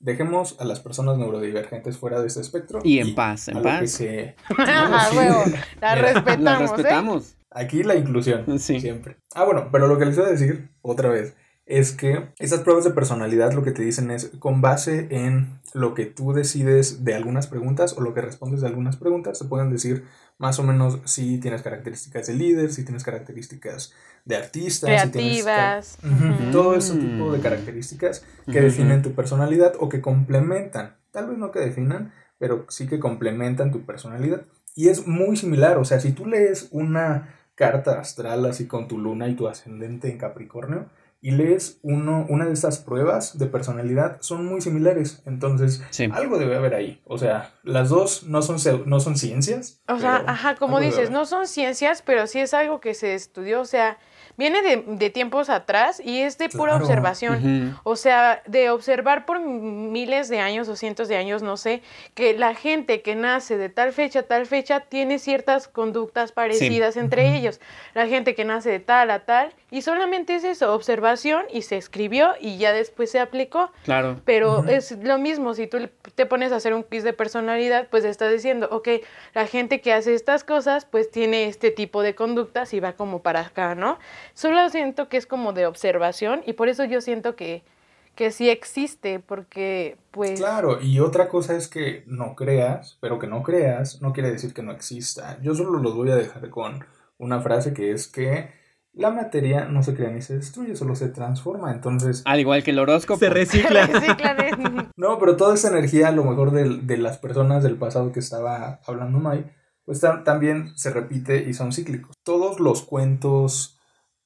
dejemos 0.00 0.60
a 0.60 0.64
las 0.64 0.80
personas 0.80 1.16
neurodivergentes 1.18 1.96
fuera 1.96 2.20
de 2.20 2.26
este 2.26 2.40
espectro. 2.40 2.80
Y 2.84 2.98
en 2.98 3.14
paz, 3.14 3.48
en 3.48 3.62
paz. 3.62 3.90
se- 3.90 4.34
Ah, 4.58 5.08
sí. 5.10 5.16
huevo. 5.16 5.44
La 5.80 5.94
Mira, 5.96 6.12
respetamos. 6.12 6.40
La 6.42 6.54
¿eh? 6.54 6.58
respetamos. 6.58 7.34
Aquí 7.50 7.82
la 7.82 7.94
inclusión, 7.96 8.58
Sí. 8.58 8.80
siempre. 8.80 9.16
Ah, 9.34 9.44
bueno, 9.44 9.68
pero 9.70 9.86
lo 9.86 9.98
que 9.98 10.06
les 10.06 10.16
iba 10.16 10.26
a 10.26 10.30
decir 10.30 10.70
otra 10.80 11.08
vez 11.10 11.34
es 11.66 11.92
que 11.92 12.28
esas 12.38 12.60
pruebas 12.60 12.84
de 12.84 12.90
personalidad 12.90 13.52
lo 13.52 13.62
que 13.62 13.70
te 13.70 13.82
dicen 13.82 14.10
es 14.10 14.32
con 14.40 14.60
base 14.60 15.06
en 15.10 15.60
lo 15.74 15.94
que 15.94 16.06
tú 16.06 16.32
decides 16.32 17.04
de 17.04 17.14
algunas 17.14 17.46
preguntas 17.46 17.94
o 17.96 18.00
lo 18.00 18.14
que 18.14 18.20
respondes 18.20 18.60
de 18.60 18.66
algunas 18.66 18.96
preguntas, 18.96 19.38
te 19.38 19.44
pueden 19.44 19.70
decir 19.70 20.04
más 20.38 20.58
o 20.58 20.64
menos 20.64 20.98
si 21.04 21.38
tienes 21.38 21.62
características 21.62 22.26
de 22.26 22.34
líder, 22.34 22.72
si 22.72 22.84
tienes 22.84 23.04
características 23.04 23.92
de 24.24 24.36
artista, 24.36 24.86
si 24.98 25.10
tienes 25.10 25.42
Creativas. 25.44 25.98
Ujú, 26.02 26.42
Ujú. 26.42 26.50
Todo 26.50 26.74
ese 26.74 26.94
Mm. 26.94 27.00
tipo 27.00 27.32
de 27.32 27.40
características 27.40 28.24
que 28.50 28.60
definen 28.60 29.02
tu 29.02 29.12
personalidad 29.14 29.74
o 29.78 29.88
que 29.88 30.00
complementan, 30.00 30.96
tal 31.12 31.28
vez 31.28 31.38
no 31.38 31.52
que 31.52 31.60
definan, 31.60 32.12
pero 32.38 32.66
sí 32.68 32.86
que 32.88 32.98
complementan 32.98 33.70
tu 33.70 33.86
personalidad. 33.86 34.42
Y 34.74 34.88
es 34.88 35.06
muy 35.06 35.36
similar, 35.36 35.78
o 35.78 35.84
sea, 35.84 36.00
si 36.00 36.12
tú 36.12 36.26
lees 36.26 36.68
una 36.72 37.34
carta 37.54 38.00
astral 38.00 38.44
así 38.46 38.66
con 38.66 38.88
tu 38.88 38.98
luna 38.98 39.28
y 39.28 39.36
tu 39.36 39.46
ascendente 39.46 40.10
en 40.10 40.18
Capricornio, 40.18 40.86
y 41.24 41.30
lees 41.30 41.78
uno, 41.82 42.26
una 42.28 42.46
de 42.46 42.52
esas 42.52 42.80
pruebas 42.80 43.38
de 43.38 43.46
personalidad, 43.46 44.18
son 44.20 44.44
muy 44.44 44.60
similares. 44.60 45.22
Entonces, 45.24 45.80
algo 46.12 46.36
debe 46.36 46.56
haber 46.56 46.74
ahí. 46.74 47.00
O 47.06 47.16
sea, 47.16 47.54
las 47.62 47.90
dos 47.90 48.24
no 48.24 48.42
son, 48.42 48.58
no 48.86 48.98
son 48.98 49.16
ciencias. 49.16 49.80
O 49.86 50.00
sea, 50.00 50.24
ajá, 50.26 50.56
como 50.56 50.80
dices, 50.80 51.10
no 51.10 51.24
son 51.24 51.46
ciencias, 51.46 52.02
pero 52.02 52.26
sí 52.26 52.40
es 52.40 52.52
algo 52.54 52.80
que 52.80 52.94
se 52.94 53.14
estudió. 53.14 53.60
O 53.60 53.64
sea, 53.64 53.98
viene 54.36 54.62
de, 54.62 54.84
de, 54.86 55.10
tiempos 55.10 55.50
atrás 55.50 56.00
y 56.04 56.20
es 56.20 56.38
de 56.38 56.48
pura 56.48 56.76
observación. 56.76 57.78
O 57.84 57.96
sea, 57.96 58.42
de 58.46 58.70
observar 58.70 59.26
por 59.26 59.40
miles 59.40 60.28
de 60.28 60.40
años 60.40 60.68
o 60.68 60.76
cientos 60.76 61.08
de 61.08 61.16
años, 61.16 61.42
no 61.42 61.56
sé, 61.56 61.82
que 62.14 62.36
la 62.36 62.54
gente 62.54 63.02
que 63.02 63.14
nace 63.14 63.56
de 63.58 63.68
tal 63.68 63.92
fecha 63.92 64.20
a 64.20 64.22
tal 64.24 64.46
fecha 64.46 64.80
tiene 64.80 65.18
ciertas 65.18 65.68
conductas 65.68 66.32
parecidas 66.32 66.96
entre 66.96 67.36
ellos. 67.36 67.60
La 67.94 68.06
gente 68.06 68.34
que 68.34 68.44
nace 68.44 68.70
de 68.70 68.80
tal 68.80 69.10
a 69.10 69.20
tal, 69.20 69.52
y 69.70 69.82
solamente 69.82 70.34
es 70.34 70.44
eso, 70.44 70.72
y 71.52 71.62
se 71.62 71.76
escribió 71.76 72.32
y 72.40 72.58
ya 72.58 72.72
después 72.72 73.10
se 73.10 73.20
aplicó. 73.20 73.70
Claro. 73.84 74.20
Pero 74.24 74.64
es 74.66 74.92
lo 75.02 75.18
mismo, 75.18 75.54
si 75.54 75.66
tú 75.66 75.88
te 76.14 76.26
pones 76.26 76.52
a 76.52 76.56
hacer 76.56 76.74
un 76.74 76.82
quiz 76.82 77.04
de 77.04 77.12
personalidad, 77.12 77.88
pues 77.90 78.04
estás 78.04 78.32
diciendo, 78.32 78.68
ok, 78.70 78.88
la 79.34 79.46
gente 79.46 79.80
que 79.80 79.92
hace 79.92 80.14
estas 80.14 80.44
cosas, 80.44 80.84
pues 80.84 81.10
tiene 81.10 81.46
este 81.46 81.70
tipo 81.70 82.02
de 82.02 82.14
conductas 82.14 82.72
y 82.74 82.80
va 82.80 82.94
como 82.94 83.22
para 83.22 83.40
acá, 83.40 83.74
¿no? 83.74 83.98
Solo 84.34 84.68
siento 84.70 85.08
que 85.08 85.16
es 85.16 85.26
como 85.26 85.52
de 85.52 85.66
observación 85.66 86.42
y 86.46 86.54
por 86.54 86.68
eso 86.68 86.84
yo 86.84 87.00
siento 87.00 87.36
que, 87.36 87.62
que 88.14 88.30
sí 88.30 88.48
existe, 88.48 89.20
porque 89.20 89.96
pues... 90.10 90.40
Claro, 90.40 90.80
y 90.80 91.00
otra 91.00 91.28
cosa 91.28 91.56
es 91.56 91.68
que 91.68 92.04
no 92.06 92.34
creas, 92.34 92.98
pero 93.00 93.18
que 93.18 93.26
no 93.26 93.42
creas 93.42 94.00
no 94.00 94.12
quiere 94.12 94.30
decir 94.30 94.54
que 94.54 94.62
no 94.62 94.72
exista. 94.72 95.38
Yo 95.42 95.54
solo 95.54 95.78
los 95.78 95.94
voy 95.94 96.10
a 96.10 96.16
dejar 96.16 96.48
con 96.50 96.84
una 97.18 97.40
frase 97.40 97.72
que 97.72 97.92
es 97.92 98.08
que 98.08 98.61
la 98.94 99.10
materia 99.10 99.64
no 99.64 99.82
se 99.82 99.94
crea 99.94 100.10
ni 100.10 100.20
se 100.20 100.36
destruye, 100.36 100.76
solo 100.76 100.94
se 100.94 101.08
transforma. 101.08 101.72
Entonces. 101.72 102.22
Al 102.24 102.40
igual 102.40 102.62
que 102.62 102.72
el 102.72 102.78
horóscopo. 102.78 103.18
Se 103.18 103.30
recicla. 103.30 103.88
no, 104.96 105.18
pero 105.18 105.36
toda 105.36 105.54
esa 105.54 105.68
energía, 105.68 106.08
a 106.08 106.12
lo 106.12 106.24
mejor 106.24 106.50
de, 106.50 106.78
de, 106.78 106.96
las 106.98 107.18
personas 107.18 107.62
del 107.62 107.76
pasado 107.76 108.12
que 108.12 108.20
estaba 108.20 108.80
hablando 108.86 109.18
Mai, 109.18 109.46
pues 109.84 110.00
también 110.24 110.72
se 110.76 110.90
repite 110.90 111.48
y 111.48 111.54
son 111.54 111.72
cíclicos. 111.72 112.14
Todos 112.22 112.60
los 112.60 112.82
cuentos 112.82 113.78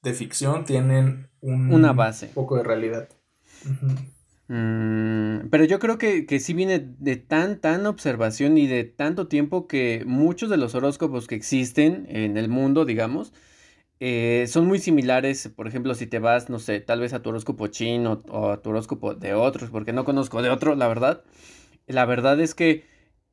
de 0.03 0.13
ficción 0.13 0.65
tienen 0.65 1.29
un 1.41 1.73
una 1.73 1.93
base. 1.93 2.27
poco 2.27 2.57
de 2.57 2.63
realidad. 2.63 3.09
Mm, 4.47 5.49
pero 5.49 5.65
yo 5.65 5.79
creo 5.79 5.97
que, 5.97 6.25
que 6.25 6.39
sí 6.39 6.53
viene 6.53 6.79
de 6.79 7.17
tan, 7.17 7.59
tan 7.59 7.85
observación 7.85 8.57
y 8.57 8.67
de 8.67 8.83
tanto 8.83 9.27
tiempo 9.27 9.67
que 9.67 10.03
muchos 10.05 10.49
de 10.49 10.57
los 10.57 10.75
horóscopos 10.75 11.27
que 11.27 11.35
existen 11.35 12.05
en 12.09 12.37
el 12.37 12.47
mundo, 12.47 12.85
digamos, 12.85 13.33
eh, 13.99 14.45
son 14.47 14.67
muy 14.67 14.79
similares. 14.79 15.49
Por 15.55 15.67
ejemplo, 15.67 15.95
si 15.95 16.07
te 16.07 16.19
vas, 16.19 16.49
no 16.49 16.59
sé, 16.59 16.79
tal 16.79 16.99
vez 17.01 17.13
a 17.13 17.21
tu 17.21 17.29
horóscopo 17.29 17.67
chino 17.67 18.23
o 18.29 18.49
a 18.51 18.61
tu 18.61 18.69
horóscopo 18.71 19.15
de 19.15 19.33
otros, 19.33 19.69
porque 19.69 19.93
no 19.93 20.05
conozco 20.05 20.41
de 20.41 20.49
otro, 20.49 20.75
la 20.75 20.87
verdad. 20.87 21.23
La 21.87 22.05
verdad 22.05 22.39
es 22.41 22.55
que 22.55 22.85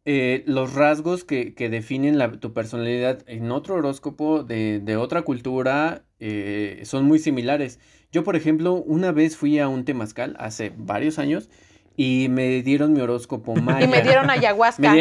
eh, 0.05 0.45
los 0.47 0.75
rasgos 0.75 1.25
que, 1.25 1.55
que 1.55 1.71
definen 1.71 2.19
tu 2.41 2.53
personalidad 2.53 3.23
en 3.27 3.51
otro 3.51 3.77
horóscopo 3.77 4.43
de, 4.45 4.81
de 4.81 4.97
otra 4.97 5.23
cultura 5.23 6.05
eh, 6.21 6.83
son 6.85 7.05
muy 7.07 7.19
similares. 7.19 7.81
Yo, 8.13 8.25
por 8.25 8.37
ejemplo, 8.37 8.75
una 8.75 9.13
vez 9.13 9.37
fui 9.37 9.59
a 9.59 9.69
un 9.69 9.85
temazcal 9.85 10.37
hace 10.39 10.73
varios 10.77 11.19
años 11.19 11.49
y 11.97 12.29
me 12.29 12.63
dieron 12.63 12.93
mi 12.93 13.01
horóscopo 13.01 13.55
maya. 13.55 13.85
Y 13.85 13.89
me 13.89 14.03
dieron 14.03 14.31
ayahuasca. 14.31 14.95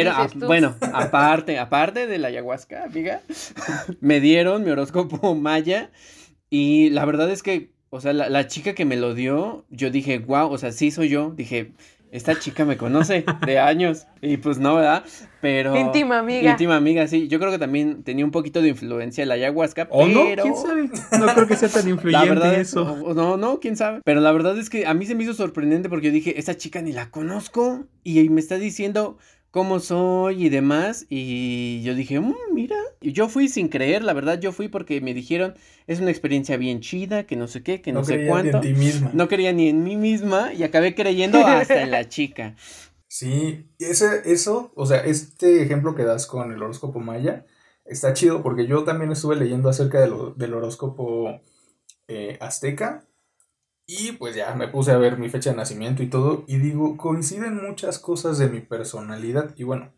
bueno, 0.46 0.76
aparte, 0.92 1.58
aparte 1.58 2.06
de 2.06 2.18
la 2.18 2.28
ayahuasca, 2.28 2.84
amiga, 2.84 3.20
me 4.00 4.20
dieron 4.20 4.64
mi 4.64 4.70
horóscopo 4.70 5.34
maya 5.34 5.90
y 6.50 6.90
la 6.90 7.04
verdad 7.04 7.30
es 7.30 7.42
que, 7.42 7.72
o 7.90 8.00
sea, 8.00 8.12
la, 8.12 8.28
la 8.28 8.46
chica 8.46 8.74
que 8.74 8.84
me 8.84 8.96
lo 8.96 9.14
dio, 9.14 9.64
yo 9.70 9.90
dije, 9.90 10.18
wow, 10.18 10.50
o 10.50 10.58
sea, 10.58 10.72
sí 10.72 10.90
soy 10.90 11.08
yo. 11.08 11.30
Dije, 11.30 11.72
esta 12.14 12.38
chica 12.38 12.64
me 12.64 12.76
conoce 12.76 13.24
de 13.44 13.58
años 13.58 14.06
y 14.22 14.36
pues 14.36 14.58
no, 14.58 14.76
¿verdad? 14.76 15.02
Pero... 15.40 15.76
Íntima 15.76 16.20
amiga. 16.20 16.52
Íntima 16.52 16.76
amiga, 16.76 17.08
sí. 17.08 17.26
Yo 17.26 17.40
creo 17.40 17.50
que 17.50 17.58
también 17.58 18.04
tenía 18.04 18.24
un 18.24 18.30
poquito 18.30 18.62
de 18.62 18.68
influencia 18.68 19.26
la 19.26 19.34
ayahuasca, 19.34 19.88
¿O 19.90 20.06
no? 20.06 20.22
¿Quién 20.40 20.54
sabe? 20.54 20.90
No 21.18 21.26
creo 21.34 21.48
que 21.48 21.56
sea 21.56 21.68
tan 21.68 21.88
influyente 21.88 22.28
la 22.28 22.34
verdad, 22.34 22.54
eso. 22.54 23.12
No, 23.14 23.36
no, 23.36 23.58
quién 23.58 23.76
sabe. 23.76 24.00
Pero 24.04 24.20
la 24.20 24.30
verdad 24.30 24.56
es 24.56 24.70
que 24.70 24.86
a 24.86 24.94
mí 24.94 25.06
se 25.06 25.16
me 25.16 25.24
hizo 25.24 25.34
sorprendente 25.34 25.88
porque 25.88 26.06
yo 26.06 26.12
dije, 26.12 26.38
esta 26.38 26.56
chica 26.56 26.80
ni 26.82 26.92
la 26.92 27.10
conozco 27.10 27.84
y 28.04 28.28
me 28.28 28.40
está 28.40 28.58
diciendo 28.58 29.18
cómo 29.54 29.78
soy 29.78 30.46
y 30.46 30.48
demás. 30.48 31.06
Y 31.08 31.80
yo 31.84 31.94
dije, 31.94 32.18
mmm, 32.18 32.34
mira. 32.52 32.76
Y 33.00 33.12
yo 33.12 33.28
fui 33.28 33.48
sin 33.48 33.68
creer, 33.68 34.02
la 34.02 34.12
verdad, 34.12 34.40
yo 34.40 34.50
fui 34.50 34.66
porque 34.66 35.00
me 35.00 35.14
dijeron, 35.14 35.54
es 35.86 36.00
una 36.00 36.10
experiencia 36.10 36.56
bien 36.56 36.80
chida, 36.80 37.22
que 37.24 37.36
no 37.36 37.46
sé 37.46 37.62
qué, 37.62 37.80
que 37.80 37.92
no, 37.92 38.00
no 38.00 38.04
sé 38.04 38.26
cuánto. 38.26 38.60
Ni 38.60 38.68
en 38.68 38.74
ti 38.74 38.80
misma. 38.80 39.10
No 39.14 39.28
quería 39.28 39.52
ni 39.52 39.68
en 39.68 39.84
mí 39.84 39.94
misma 39.96 40.52
y 40.52 40.64
acabé 40.64 40.96
creyendo 40.96 41.38
hasta 41.46 41.82
en 41.82 41.92
la 41.92 42.08
chica. 42.08 42.56
Sí, 43.06 43.70
ese, 43.78 44.22
eso, 44.24 44.72
o 44.74 44.86
sea, 44.86 45.04
este 45.04 45.62
ejemplo 45.62 45.94
que 45.94 46.02
das 46.02 46.26
con 46.26 46.50
el 46.50 46.60
horóscopo 46.60 46.98
maya 46.98 47.46
está 47.84 48.12
chido 48.12 48.42
porque 48.42 48.66
yo 48.66 48.82
también 48.82 49.12
estuve 49.12 49.36
leyendo 49.36 49.68
acerca 49.68 50.00
de 50.00 50.08
lo, 50.08 50.30
del 50.32 50.54
horóscopo 50.54 51.40
eh, 52.08 52.38
azteca 52.40 53.04
y 53.86 54.12
pues 54.12 54.34
ya 54.34 54.54
me 54.54 54.68
puse 54.68 54.92
a 54.92 54.96
ver 54.96 55.18
mi 55.18 55.28
fecha 55.28 55.50
de 55.50 55.56
nacimiento 55.56 56.02
y 56.02 56.08
todo. 56.08 56.44
Y 56.46 56.56
digo, 56.56 56.96
coinciden 56.96 57.62
muchas 57.62 57.98
cosas 57.98 58.38
de 58.38 58.48
mi 58.48 58.60
personalidad. 58.60 59.54
Y 59.56 59.64
bueno, 59.64 59.92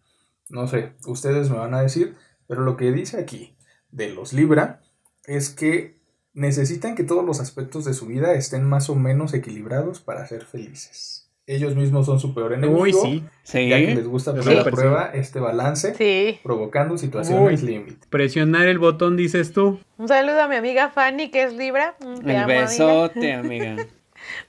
no 0.49 0.67
sé, 0.67 0.95
ustedes 1.07 1.51
me 1.51 1.59
van 1.59 1.75
a 1.75 1.83
decir. 1.83 2.17
Pero 2.49 2.63
lo 2.63 2.77
que 2.77 2.93
dice 2.93 3.19
aquí 3.19 3.57
de 3.91 4.11
los 4.11 4.33
Libra 4.33 4.83
es 5.25 5.51
que 5.51 6.01
necesitan 6.35 6.95
que 6.95 7.05
todos 7.05 7.25
los 7.25 7.41
aspectos 7.41 7.85
de 7.85 7.95
su 7.95 8.07
vida 8.07 8.35
estén 8.35 8.65
más 8.65 8.91
o 8.91 8.95
menos 8.95 9.35
equilibrados 9.35 10.01
para 10.01 10.27
ser 10.27 10.45
felices. 10.45 11.26
Ellos 11.49 11.77
mismos 11.77 12.07
son 12.07 12.19
su 12.19 12.35
peor 12.35 12.55
enemigo. 12.55 12.81
Uy, 12.81 12.93
sí. 12.93 13.25
Sí. 13.45 13.69
Ya 13.69 13.77
que 13.79 13.95
les 13.95 14.09
gusta 14.09 14.33
poner 14.33 14.45
Sí. 14.55 14.59
a 14.59 14.65
prueba 14.65 15.11
este 15.15 15.39
balance, 15.39 15.95
Sí. 15.95 16.41
provocando 16.43 16.99
situaciones 16.99 17.63
límite. 17.63 18.05
Presionar 18.11 18.67
el 18.67 18.81
botón, 18.81 19.17
dices 19.17 19.53
tú. 19.53 19.79
Un 19.97 20.09
saludo 20.09 20.43
a 20.43 20.49
mi 20.49 20.57
amiga 20.57 20.91
Fanny, 20.91 21.31
que 21.31 21.45
es 21.45 21.53
Libra. 21.55 21.95
Mm, 22.01 22.15
te 22.17 22.31
El 22.31 22.37
amo, 22.37 22.45
amiga. 22.47 22.61
besote, 22.63 23.33
amiga. 23.35 23.77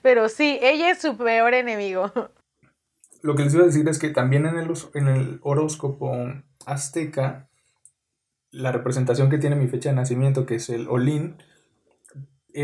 Pero 0.02 0.28
sí, 0.28 0.58
ella 0.62 0.90
es 0.90 1.00
su 1.00 1.16
peor 1.18 1.54
enemigo. 1.54 2.12
Lo 3.22 3.36
que 3.36 3.44
les 3.44 3.54
iba 3.54 3.64
a 3.64 3.68
decir 3.68 3.88
es 3.88 4.00
que 4.00 4.10
también 4.10 4.48
en 4.48 4.58
el, 4.58 4.68
en 4.96 5.08
el 5.08 5.40
horóscopo 5.44 6.16
azteca, 6.66 7.48
la 8.50 8.72
representación 8.72 9.30
que 9.30 9.38
tiene 9.38 9.56
mi 9.56 9.68
fecha 9.68 9.90
de 9.90 9.96
nacimiento, 9.96 10.48
que 10.48 10.56
es 10.56 10.70
el 10.70 10.88
Olin, 10.88 11.36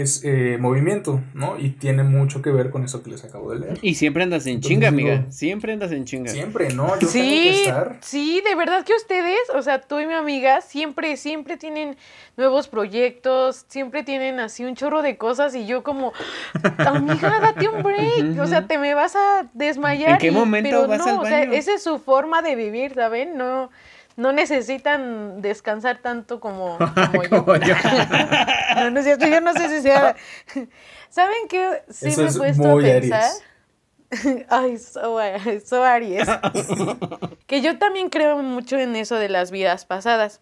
es 0.02 0.24
eh, 0.24 0.58
movimiento, 0.60 1.22
¿no? 1.34 1.60
Y 1.60 1.70
tiene 1.70 2.04
mucho 2.04 2.42
que 2.42 2.50
ver 2.52 2.70
con 2.72 2.84
eso 2.84 3.04
que 3.04 3.12
les 3.12 3.24
acabo 3.24 3.52
de 3.52 3.60
leer. 3.60 3.80
Y 3.82 3.96
siempre 3.96 4.24
andas 4.24 4.46
en 4.48 4.56
Entonces 4.56 4.70
chinga, 4.72 4.92
digo, 4.92 5.12
amiga. 5.12 5.32
Siempre 5.32 5.74
andas 5.74 5.92
en 5.92 6.06
chinga. 6.06 6.32
Siempre, 6.32 6.74
¿no? 6.74 6.88
Yo 6.88 7.08
tengo 7.08 7.08
que 7.08 7.08
Sí, 7.10 7.50
estar. 7.50 7.98
sí, 8.02 8.42
de 8.42 8.56
verdad 8.56 8.84
que 8.84 8.94
ustedes, 8.94 9.38
o 9.54 9.62
sea, 9.62 9.82
tú 9.82 10.00
y 10.00 10.08
mi 10.08 10.14
amiga, 10.14 10.62
siempre, 10.62 11.16
siempre 11.16 11.58
tienen 11.58 11.96
nuevos 12.38 12.68
proyectos, 12.68 13.66
siempre 13.68 14.04
tienen 14.04 14.40
así 14.40 14.66
un 14.66 14.76
chorro 14.76 15.02
de 15.04 15.18
cosas 15.18 15.54
y 15.54 15.68
yo 15.68 15.84
como, 15.84 16.12
amiga, 16.64 17.40
date 17.40 17.68
un 17.70 17.84
break, 17.84 18.40
o 18.42 18.48
sea, 18.48 18.66
te 18.68 18.78
me 18.78 18.94
vas 18.96 19.16
a 19.16 19.48
desmayar. 19.54 20.14
¿En 20.14 20.18
qué 20.18 20.28
y- 20.28 20.32
momento 20.32 20.70
pero 20.70 20.88
vas 20.88 21.00
no, 21.00 21.06
al 21.08 21.20
o 21.20 21.26
sea, 21.26 21.40
baño? 21.42 21.54
esa 21.54 21.74
es 21.76 21.84
su 21.84 22.00
forma 22.00 22.42
de 22.42 22.56
vivir, 22.56 22.94
¿saben? 22.96 23.38
No, 23.38 23.70
no 24.16 24.32
necesitan 24.32 25.42
descansar 25.42 25.98
tanto 26.00 26.40
como, 26.40 26.78
como 27.12 27.24
yo. 27.24 27.30
Como 27.44 27.56
yo. 27.58 27.76
No, 28.76 28.90
no 28.90 29.00
es 29.00 29.06
cierto, 29.06 29.28
yo 29.28 29.40
no 29.40 29.54
sé 29.54 29.70
si 29.70 29.82
sea... 29.84 30.16
¿Saben 31.10 31.48
qué? 31.48 31.84
Sí 31.90 32.08
Eso 32.08 32.22
me 32.22 32.28
he 32.28 32.30
es 32.30 32.38
puesto 32.38 32.72
a 32.72 32.82
pensar. 32.82 33.32
Aries. 34.10 34.48
Ay, 34.50 34.78
so, 34.80 35.20
so 35.64 35.84
Aries. 35.84 36.28
que 37.46 37.62
yo 37.62 37.78
también 37.78 38.10
creo 38.10 38.38
mucho 38.40 38.78
en 38.78 38.96
eso 38.96 39.16
de 39.16 39.30
las 39.30 39.52
vidas 39.52 39.86
pasadas. 39.86 40.42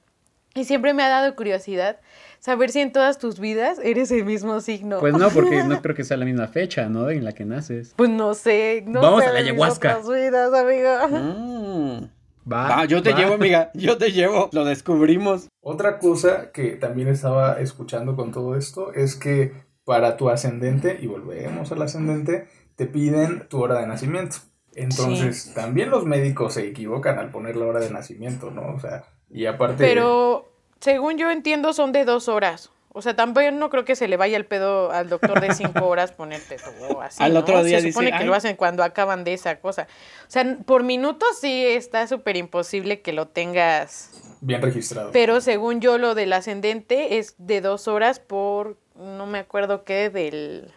Y 0.54 0.64
siempre 0.66 0.94
me 0.94 1.04
ha 1.04 1.10
dado 1.10 1.36
curiosidad 1.36 2.00
saber 2.40 2.72
si 2.72 2.80
en 2.82 2.92
todas 2.92 3.18
tus 3.20 3.40
vidas 3.40 3.80
eres 3.84 4.12
el 4.12 4.26
mismo 4.26 4.60
signo. 4.62 5.00
Pues 5.00 5.14
no, 5.14 5.30
porque 5.30 5.64
no 5.64 5.82
creo 5.82 5.96
que 5.96 6.04
sea 6.04 6.18
la 6.18 6.26
misma 6.26 6.48
fecha, 6.48 6.88
¿no? 6.90 7.10
En 7.10 7.24
la 7.24 7.32
que 7.34 7.46
naces. 7.46 7.94
Pues 7.96 8.10
no 8.10 8.34
sé. 8.34 8.84
No 8.86 9.02
Vamos 9.02 9.24
sé 9.24 9.30
a 9.30 9.34
la 9.34 9.40
ayahuasca. 9.40 10.00
vidas, 10.00 10.54
amigo. 10.54 11.08
Mm. 11.10 12.21
Va. 12.50 12.68
Va, 12.68 12.86
yo 12.86 13.02
te 13.02 13.12
va. 13.12 13.20
llevo, 13.20 13.34
amiga. 13.34 13.72
Yo 13.74 13.98
te 13.98 14.12
llevo. 14.12 14.50
Lo 14.52 14.66
descubrimos. 14.66 15.48
Otra 15.62 16.00
cosa 16.00 16.52
que 16.52 16.72
también 16.72 17.08
estaba 17.08 17.60
escuchando 17.60 18.16
con 18.16 18.32
todo 18.32 18.56
esto 18.56 18.94
es 18.94 19.16
que 19.16 19.54
para 19.84 20.18
tu 20.18 20.30
ascendente, 20.30 21.00
y 21.02 21.08
volvemos 21.08 21.72
al 21.72 21.82
ascendente, 21.82 22.48
te 22.76 22.86
piden 22.86 23.48
tu 23.50 23.62
hora 23.62 23.80
de 23.80 23.88
nacimiento. 23.88 24.38
Entonces, 24.74 25.54
también 25.54 25.90
los 25.90 26.06
médicos 26.06 26.54
se 26.54 26.68
equivocan 26.68 27.20
al 27.20 27.30
poner 27.30 27.58
la 27.58 27.66
hora 27.66 27.80
de 27.80 27.90
nacimiento, 27.90 28.52
¿no? 28.52 28.74
O 28.74 28.80
sea, 28.80 29.04
y 29.30 29.46
aparte... 29.46 29.84
Pero 29.84 30.52
según 30.80 31.18
yo 31.18 31.30
entiendo 31.30 31.74
son 31.74 31.92
de 31.92 32.06
dos 32.06 32.30
horas. 32.30 32.72
O 32.94 33.02
sea, 33.02 33.16
también 33.16 33.58
no 33.58 33.70
creo 33.70 33.86
que 33.86 33.96
se 33.96 34.08
le 34.08 34.18
vaya 34.18 34.36
el 34.36 34.46
pedo 34.46 34.92
al 34.92 35.08
doctor 35.08 35.40
de 35.40 35.54
cinco 35.54 35.86
horas 35.88 36.12
ponerte 36.12 36.58
todo 36.58 37.02
así. 37.02 37.24
Al 37.24 37.34
¿no? 37.34 37.40
otro 37.40 37.64
día 37.64 37.80
Se 37.80 37.90
supone 37.92 38.08
dice, 38.08 38.18
que 38.18 38.24
"Ay". 38.24 38.28
lo 38.28 38.36
hacen 38.36 38.56
cuando 38.56 38.84
acaban 38.84 39.24
de 39.24 39.34
esa 39.34 39.60
cosa. 39.60 39.88
O 40.28 40.32
sea, 40.32 40.58
por 40.66 40.84
minutos 40.84 41.30
sí 41.40 41.66
está 41.66 42.06
súper 42.08 42.36
imposible 42.36 43.02
que 43.02 43.14
lo 43.14 43.28
tengas. 43.28 44.10
Bien 44.42 44.62
registrado. 44.62 45.12
Pero 45.14 45.40
según 45.40 45.80
yo, 45.82 45.98
lo 45.98 46.16
del 46.16 46.34
ascendente 46.34 47.18
es 47.18 47.36
de 47.38 47.62
dos 47.62 47.88
horas 47.88 48.20
por 48.20 48.78
no 48.96 49.26
me 49.26 49.40
acuerdo 49.40 49.84
qué 49.86 50.10
del. 50.10 50.74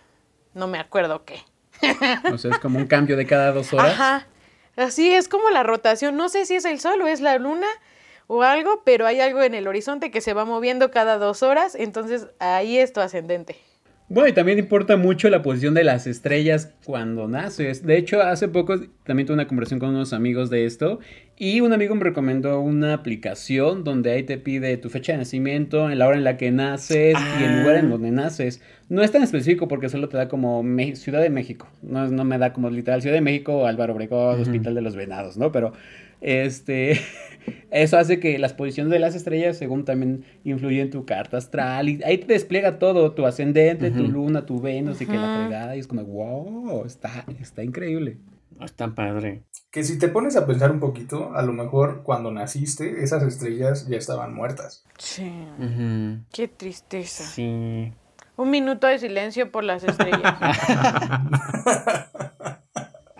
No 0.54 0.68
me 0.68 0.78
acuerdo 0.78 1.24
qué. 1.24 1.42
O 2.32 2.38
sea, 2.38 2.52
es 2.52 2.58
como 2.58 2.78
un 2.78 2.86
cambio 2.86 3.16
de 3.16 3.26
cada 3.26 3.50
dos 3.52 3.72
horas. 3.72 3.92
Ajá. 3.92 4.26
Así 4.76 5.12
es 5.12 5.28
como 5.28 5.50
la 5.50 5.62
rotación. 5.64 6.16
No 6.16 6.28
sé 6.28 6.46
si 6.46 6.54
es 6.54 6.64
el 6.64 6.78
sol 6.80 7.00
o 7.02 7.06
es 7.08 7.20
la 7.20 7.38
luna 7.38 7.66
o 8.26 8.42
algo, 8.42 8.82
pero 8.84 9.06
hay 9.06 9.20
algo 9.20 9.42
en 9.42 9.54
el 9.54 9.66
horizonte 9.68 10.10
que 10.10 10.20
se 10.20 10.32
va 10.34 10.44
moviendo 10.44 10.90
cada 10.90 11.18
dos 11.18 11.42
horas. 11.42 11.74
Entonces 11.74 12.26
ahí 12.38 12.78
es 12.78 12.92
tu 12.92 13.00
ascendente. 13.00 13.56
Bueno, 14.06 14.28
y 14.28 14.32
también 14.34 14.58
importa 14.58 14.98
mucho 14.98 15.30
la 15.30 15.40
posición 15.40 15.72
de 15.72 15.82
las 15.82 16.06
estrellas 16.06 16.74
cuando 16.84 17.26
naces. 17.26 17.86
De 17.86 17.96
hecho, 17.96 18.20
hace 18.20 18.48
poco 18.48 18.78
también 19.04 19.26
tuve 19.26 19.34
una 19.34 19.48
conversación 19.48 19.80
con 19.80 19.88
unos 19.88 20.12
amigos 20.12 20.50
de 20.50 20.66
esto 20.66 21.00
y 21.38 21.62
un 21.62 21.72
amigo 21.72 21.94
me 21.94 22.04
recomendó 22.04 22.60
una 22.60 22.92
aplicación 22.92 23.82
donde 23.82 24.10
ahí 24.12 24.22
te 24.22 24.36
pide 24.36 24.76
tu 24.76 24.90
fecha 24.90 25.12
de 25.12 25.18
nacimiento, 25.18 25.90
en 25.90 25.98
la 25.98 26.06
hora 26.06 26.18
en 26.18 26.24
la 26.24 26.36
que 26.36 26.50
naces 26.50 27.16
y 27.40 27.44
el 27.44 27.60
lugar 27.60 27.76
en 27.76 27.86
Ah. 27.86 27.88
donde 27.88 28.10
naces. 28.10 28.60
No 28.90 29.02
es 29.02 29.10
tan 29.10 29.22
específico 29.22 29.68
porque 29.68 29.88
solo 29.88 30.10
te 30.10 30.18
da 30.18 30.28
como 30.28 30.62
Me- 30.62 30.96
Ciudad 30.96 31.22
de 31.22 31.30
México. 31.30 31.66
No, 31.80 32.06
me 32.26 32.36
da 32.36 32.52
como 32.52 32.68
literal 32.68 33.00
Ciudad 33.00 33.16
de 33.16 33.22
México, 33.22 33.66
Álvaro 33.66 33.94
Obregón. 33.94 34.38
Hospital 34.38 34.74
de 34.74 34.82
los 34.82 34.96
Venados, 34.96 35.38
¿no? 35.38 35.50
Pero 35.50 35.72
este 36.24 37.00
eso 37.70 37.98
hace 37.98 38.18
que 38.18 38.38
las 38.38 38.54
posiciones 38.54 38.90
de 38.90 38.98
las 38.98 39.14
estrellas 39.14 39.58
según 39.58 39.84
también 39.84 40.24
influyen 40.42 40.86
en 40.86 40.90
tu 40.90 41.04
carta 41.04 41.36
astral 41.36 41.88
y 41.88 42.02
ahí 42.02 42.18
te 42.18 42.32
despliega 42.32 42.78
todo, 42.78 43.12
tu 43.12 43.26
ascendente, 43.26 43.90
tu 43.90 44.08
luna, 44.08 44.46
tu 44.46 44.60
Venus 44.60 45.00
y 45.02 45.06
que 45.06 45.16
la 45.16 45.42
fregada 45.42 45.76
y 45.76 45.80
es 45.80 45.86
como 45.86 46.02
wow, 46.04 46.84
está 46.86 47.24
está 47.40 47.62
increíble. 47.62 48.16
Ah, 48.58 48.66
Está 48.66 48.94
padre. 48.94 49.42
Que 49.72 49.82
si 49.82 49.98
te 49.98 50.06
pones 50.08 50.36
a 50.36 50.46
pensar 50.46 50.70
un 50.70 50.78
poquito, 50.78 51.34
a 51.34 51.42
lo 51.42 51.52
mejor 51.52 52.02
cuando 52.04 52.30
naciste, 52.30 53.02
esas 53.02 53.24
estrellas 53.24 53.88
ya 53.88 53.96
estaban 53.96 54.32
muertas. 54.32 54.84
Sí. 54.96 55.32
Qué 56.32 56.46
tristeza. 56.46 57.24
Sí. 57.24 57.92
Un 58.36 58.50
minuto 58.50 58.86
de 58.86 59.00
silencio 59.00 59.50
por 59.50 59.64
las 59.64 59.82
estrellas. 59.82 60.22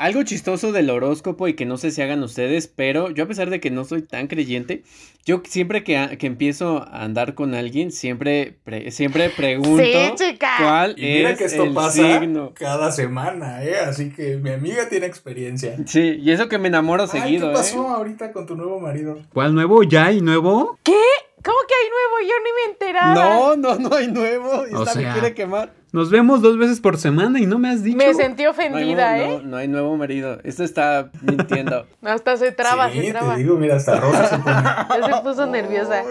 Algo 0.04 0.22
chistoso 0.22 0.70
del 0.70 0.90
horóscopo 0.90 1.48
y 1.48 1.54
que 1.54 1.64
no 1.64 1.78
sé 1.78 1.90
si 1.90 2.02
hagan 2.02 2.22
ustedes, 2.22 2.66
pero 2.68 3.08
yo 3.08 3.24
a 3.24 3.26
pesar 3.26 3.48
de 3.48 3.58
que 3.58 3.70
no 3.70 3.84
soy 3.84 4.02
tan 4.02 4.26
creyente, 4.26 4.82
yo 5.24 5.40
siempre 5.48 5.82
que, 5.82 5.96
a- 5.96 6.18
que 6.18 6.26
empiezo 6.26 6.82
a 6.86 7.04
andar 7.04 7.32
con 7.34 7.54
alguien, 7.54 7.90
siempre, 7.90 8.54
pre- 8.64 8.90
siempre 8.90 9.30
pregunto 9.30 9.82
Sí, 9.82 10.12
chica. 10.16 10.56
cuál 10.58 10.94
Y 10.98 11.06
mira 11.06 11.30
es 11.30 11.38
que 11.38 11.44
esto 11.46 11.64
el 11.64 11.72
pasa 11.72 12.20
signo. 12.20 12.52
cada 12.52 12.92
semana, 12.92 13.64
¿eh? 13.64 13.76
Así 13.78 14.10
que 14.10 14.36
mi 14.36 14.50
amiga 14.50 14.90
tiene 14.90 15.06
experiencia. 15.06 15.74
Sí, 15.86 16.18
y 16.20 16.30
eso 16.32 16.50
que 16.50 16.58
me 16.58 16.68
enamoro 16.68 17.04
Ay, 17.04 17.08
seguido, 17.08 17.48
¿Qué 17.48 17.54
pasó 17.54 17.82
¿eh? 17.84 17.94
ahorita 17.96 18.30
con 18.32 18.44
tu 18.46 18.56
nuevo 18.56 18.78
marido? 18.80 19.18
¿Cuál 19.32 19.54
nuevo? 19.54 19.84
¿Ya 19.84 20.04
hay 20.04 20.20
nuevo? 20.20 20.78
¿Qué? 20.82 20.92
¿Cómo 21.42 21.56
que 21.66 21.74
hay 21.82 21.90
nuevo? 21.90 22.28
Yo 22.28 22.34
ni 22.44 22.50
me 22.52 22.72
enteraba. 22.72 23.14
No, 23.14 23.56
no, 23.56 23.78
no 23.88 23.96
hay 23.96 24.08
nuevo. 24.08 24.50
O 24.50 24.64
Esta 24.82 24.94
me 24.96 25.02
sea, 25.04 25.12
quiere 25.14 25.32
quemar. 25.34 25.72
Nos 25.94 26.10
vemos 26.10 26.42
dos 26.42 26.58
veces 26.58 26.80
por 26.80 26.98
semana 26.98 27.38
y 27.38 27.46
no 27.46 27.60
me 27.60 27.68
has 27.70 27.84
dicho. 27.84 27.96
Me 27.96 28.12
sentí 28.14 28.42
No 28.42 28.50
ofendida, 28.50 29.16
nuevo- 29.16 29.32
¿eh? 29.38 29.40
no, 29.44 29.48
no 29.50 29.56
hay 29.58 29.68
nuevo 29.68 29.96
marido. 29.96 30.40
Esto 30.42 30.64
está 30.64 31.12
mintiendo. 31.22 31.86
Hasta 32.02 32.36
se 32.36 32.50
traba, 32.50 32.90
sí, 32.90 33.00
se 33.00 33.10
traba. 33.12 33.34
te 33.36 33.42
digo, 33.42 33.56
mira, 33.56 33.76
hasta 33.76 34.00
Rosa 34.00 34.26
se 34.28 34.38
pone. 34.38 34.56
Ya 35.08 35.16
se 35.16 35.22
puso 35.22 35.46
nerviosa. 35.46 36.02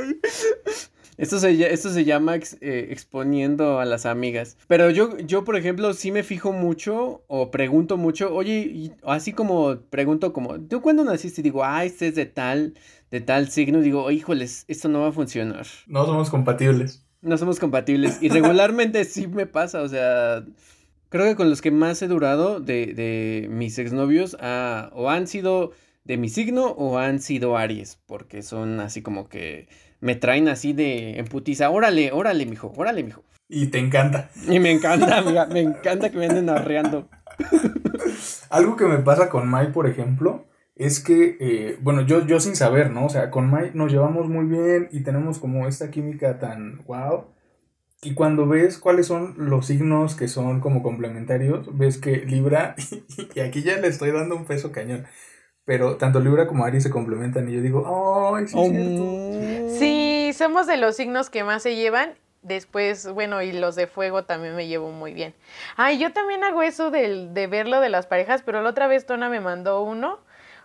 Esto 1.18 1.38
se, 1.38 1.72
esto 1.74 1.90
se 1.90 2.06
llama 2.06 2.36
ex- 2.36 2.58
eh, 2.62 2.88
exponiendo 2.92 3.80
a 3.80 3.86
las 3.86 4.06
amigas. 4.06 4.58
Pero 4.68 4.90
yo, 4.90 5.18
yo, 5.18 5.44
por 5.44 5.58
ejemplo, 5.58 5.94
sí 5.94 6.12
me 6.14 6.24
fijo 6.24 6.54
mucho 6.54 7.24
o 7.28 7.52
pregunto 7.52 7.98
mucho, 7.98 8.34
oye, 8.34 8.60
y 8.62 8.94
así 9.04 9.34
como 9.34 9.76
pregunto 9.90 10.32
como, 10.34 10.60
¿tú 10.62 10.82
cuándo 10.82 11.04
naciste? 11.04 11.42
Y 11.42 11.44
digo, 11.44 11.64
ah, 11.64 11.84
este 11.84 12.08
es 12.08 12.16
de 12.16 12.26
tal, 12.26 12.74
de 13.12 13.20
tal 13.22 13.50
signo. 13.50 13.80
Y 13.80 13.84
digo, 13.84 14.10
híjoles, 14.10 14.64
esto 14.70 14.88
no 14.88 15.02
va 15.02 15.10
a 15.10 15.12
funcionar. 15.12 15.66
No 15.88 16.06
somos 16.06 16.30
compatibles. 16.30 17.03
No 17.24 17.38
somos 17.38 17.60
compatibles. 17.60 18.22
Y 18.22 18.30
regularmente 18.30 19.04
sí 19.06 19.28
me 19.28 19.48
pasa, 19.48 19.82
o 19.82 19.88
sea, 19.88 20.44
creo 21.10 21.26
que 21.26 21.36
con 21.36 21.50
los 21.50 21.62
que 21.62 21.72
más 21.72 22.02
he 22.02 22.08
durado 22.08 22.60
de, 22.60 22.94
de 22.94 23.48
mis 23.50 23.80
exnovios 23.80 24.38
ah, 24.40 24.92
o 24.94 25.10
han 25.10 25.26
sido 25.26 25.72
de 26.04 26.18
mi 26.18 26.30
signo 26.30 26.68
o 26.68 27.00
han 27.00 27.20
sido 27.20 27.58
Aries, 27.58 27.98
porque 28.06 28.42
son 28.42 28.80
así 28.80 29.02
como 29.02 29.30
que 29.30 29.68
me 30.00 30.16
traen 30.16 30.50
así 30.50 30.74
de 30.74 31.18
emputiza, 31.18 31.70
órale, 31.70 32.12
órale, 32.12 32.46
mijo, 32.46 32.74
órale, 32.76 33.04
mijo. 33.04 33.24
Y 33.48 33.68
te 33.68 33.80
encanta. 33.80 34.30
Y 34.50 34.60
me 34.60 34.72
encanta, 34.72 35.18
amiga, 35.18 35.46
me 35.46 35.62
encanta 35.62 36.10
que 36.10 36.18
me 36.18 36.26
anden 36.26 36.50
arreando. 36.50 37.10
Algo 38.50 38.76
que 38.76 38.86
me 38.86 38.98
pasa 39.00 39.30
con 39.30 39.48
Mai, 39.48 39.72
por 39.72 39.88
ejemplo, 39.88 40.46
es 40.86 41.02
que, 41.02 41.38
eh, 41.40 41.78
bueno, 41.82 42.02
yo, 42.02 42.26
yo 42.26 42.42
sin 42.42 42.58
saber, 42.58 42.92
¿no? 42.92 43.06
O 43.06 43.10
sea, 43.10 43.32
con 43.32 43.50
Mai 43.50 43.72
nos 43.74 43.92
llevamos 43.92 44.28
muy 44.28 44.46
bien 44.46 44.90
y 44.92 45.02
tenemos 45.02 45.40
como 45.40 45.66
esta 45.66 45.90
química 45.90 46.40
tan 46.40 46.84
wow. 46.86 47.26
Y 48.02 48.14
cuando 48.16 48.46
ves 48.48 48.78
cuáles 48.80 49.08
son 49.08 49.34
los 49.38 49.68
signos 49.68 50.16
que 50.16 50.28
son 50.28 50.60
como 50.60 50.84
complementarios, 50.84 51.78
ves 51.78 51.98
que 51.98 52.18
Libra, 52.26 52.76
y 53.36 53.40
aquí 53.40 53.64
ya 53.64 53.78
le 53.78 53.88
estoy 53.88 54.12
dando 54.12 54.36
un 54.36 54.44
peso 54.44 54.74
cañón, 54.74 55.06
pero 55.64 55.96
tanto 55.96 56.20
Libra 56.20 56.48
como 56.48 56.66
Aries 56.66 56.84
se 56.84 56.90
complementan 56.90 57.48
y 57.48 57.54
yo 57.54 57.62
digo, 57.62 58.36
¡ay, 58.36 58.48
sí 58.48 58.60
es 58.60 58.70
cierto! 58.70 59.04
Oh. 59.04 59.78
Sí, 59.80 60.32
somos 60.34 60.68
de 60.68 60.76
los 60.76 60.98
signos 60.98 61.30
que 61.30 61.46
más 61.46 61.64
se 61.64 61.78
llevan. 61.78 62.14
Después, 62.42 63.08
bueno, 63.08 63.42
y 63.42 63.54
los 63.54 63.78
de 63.78 63.88
fuego 63.88 64.26
también 64.26 64.54
me 64.58 64.68
llevo 64.68 64.92
muy 64.92 65.14
bien. 65.14 65.34
Ay, 65.78 65.98
yo 65.98 66.12
también 66.12 66.44
hago 66.44 66.62
eso 66.62 66.92
del, 66.92 67.34
de 67.34 67.48
ver 67.48 67.70
lo 67.70 67.80
de 67.80 67.88
las 67.88 68.06
parejas, 68.06 68.44
pero 68.46 68.62
la 68.62 68.72
otra 68.72 68.88
vez 68.88 69.06
Tona 69.06 69.30
me 69.30 69.40
mandó 69.40 69.82
uno, 69.82 70.20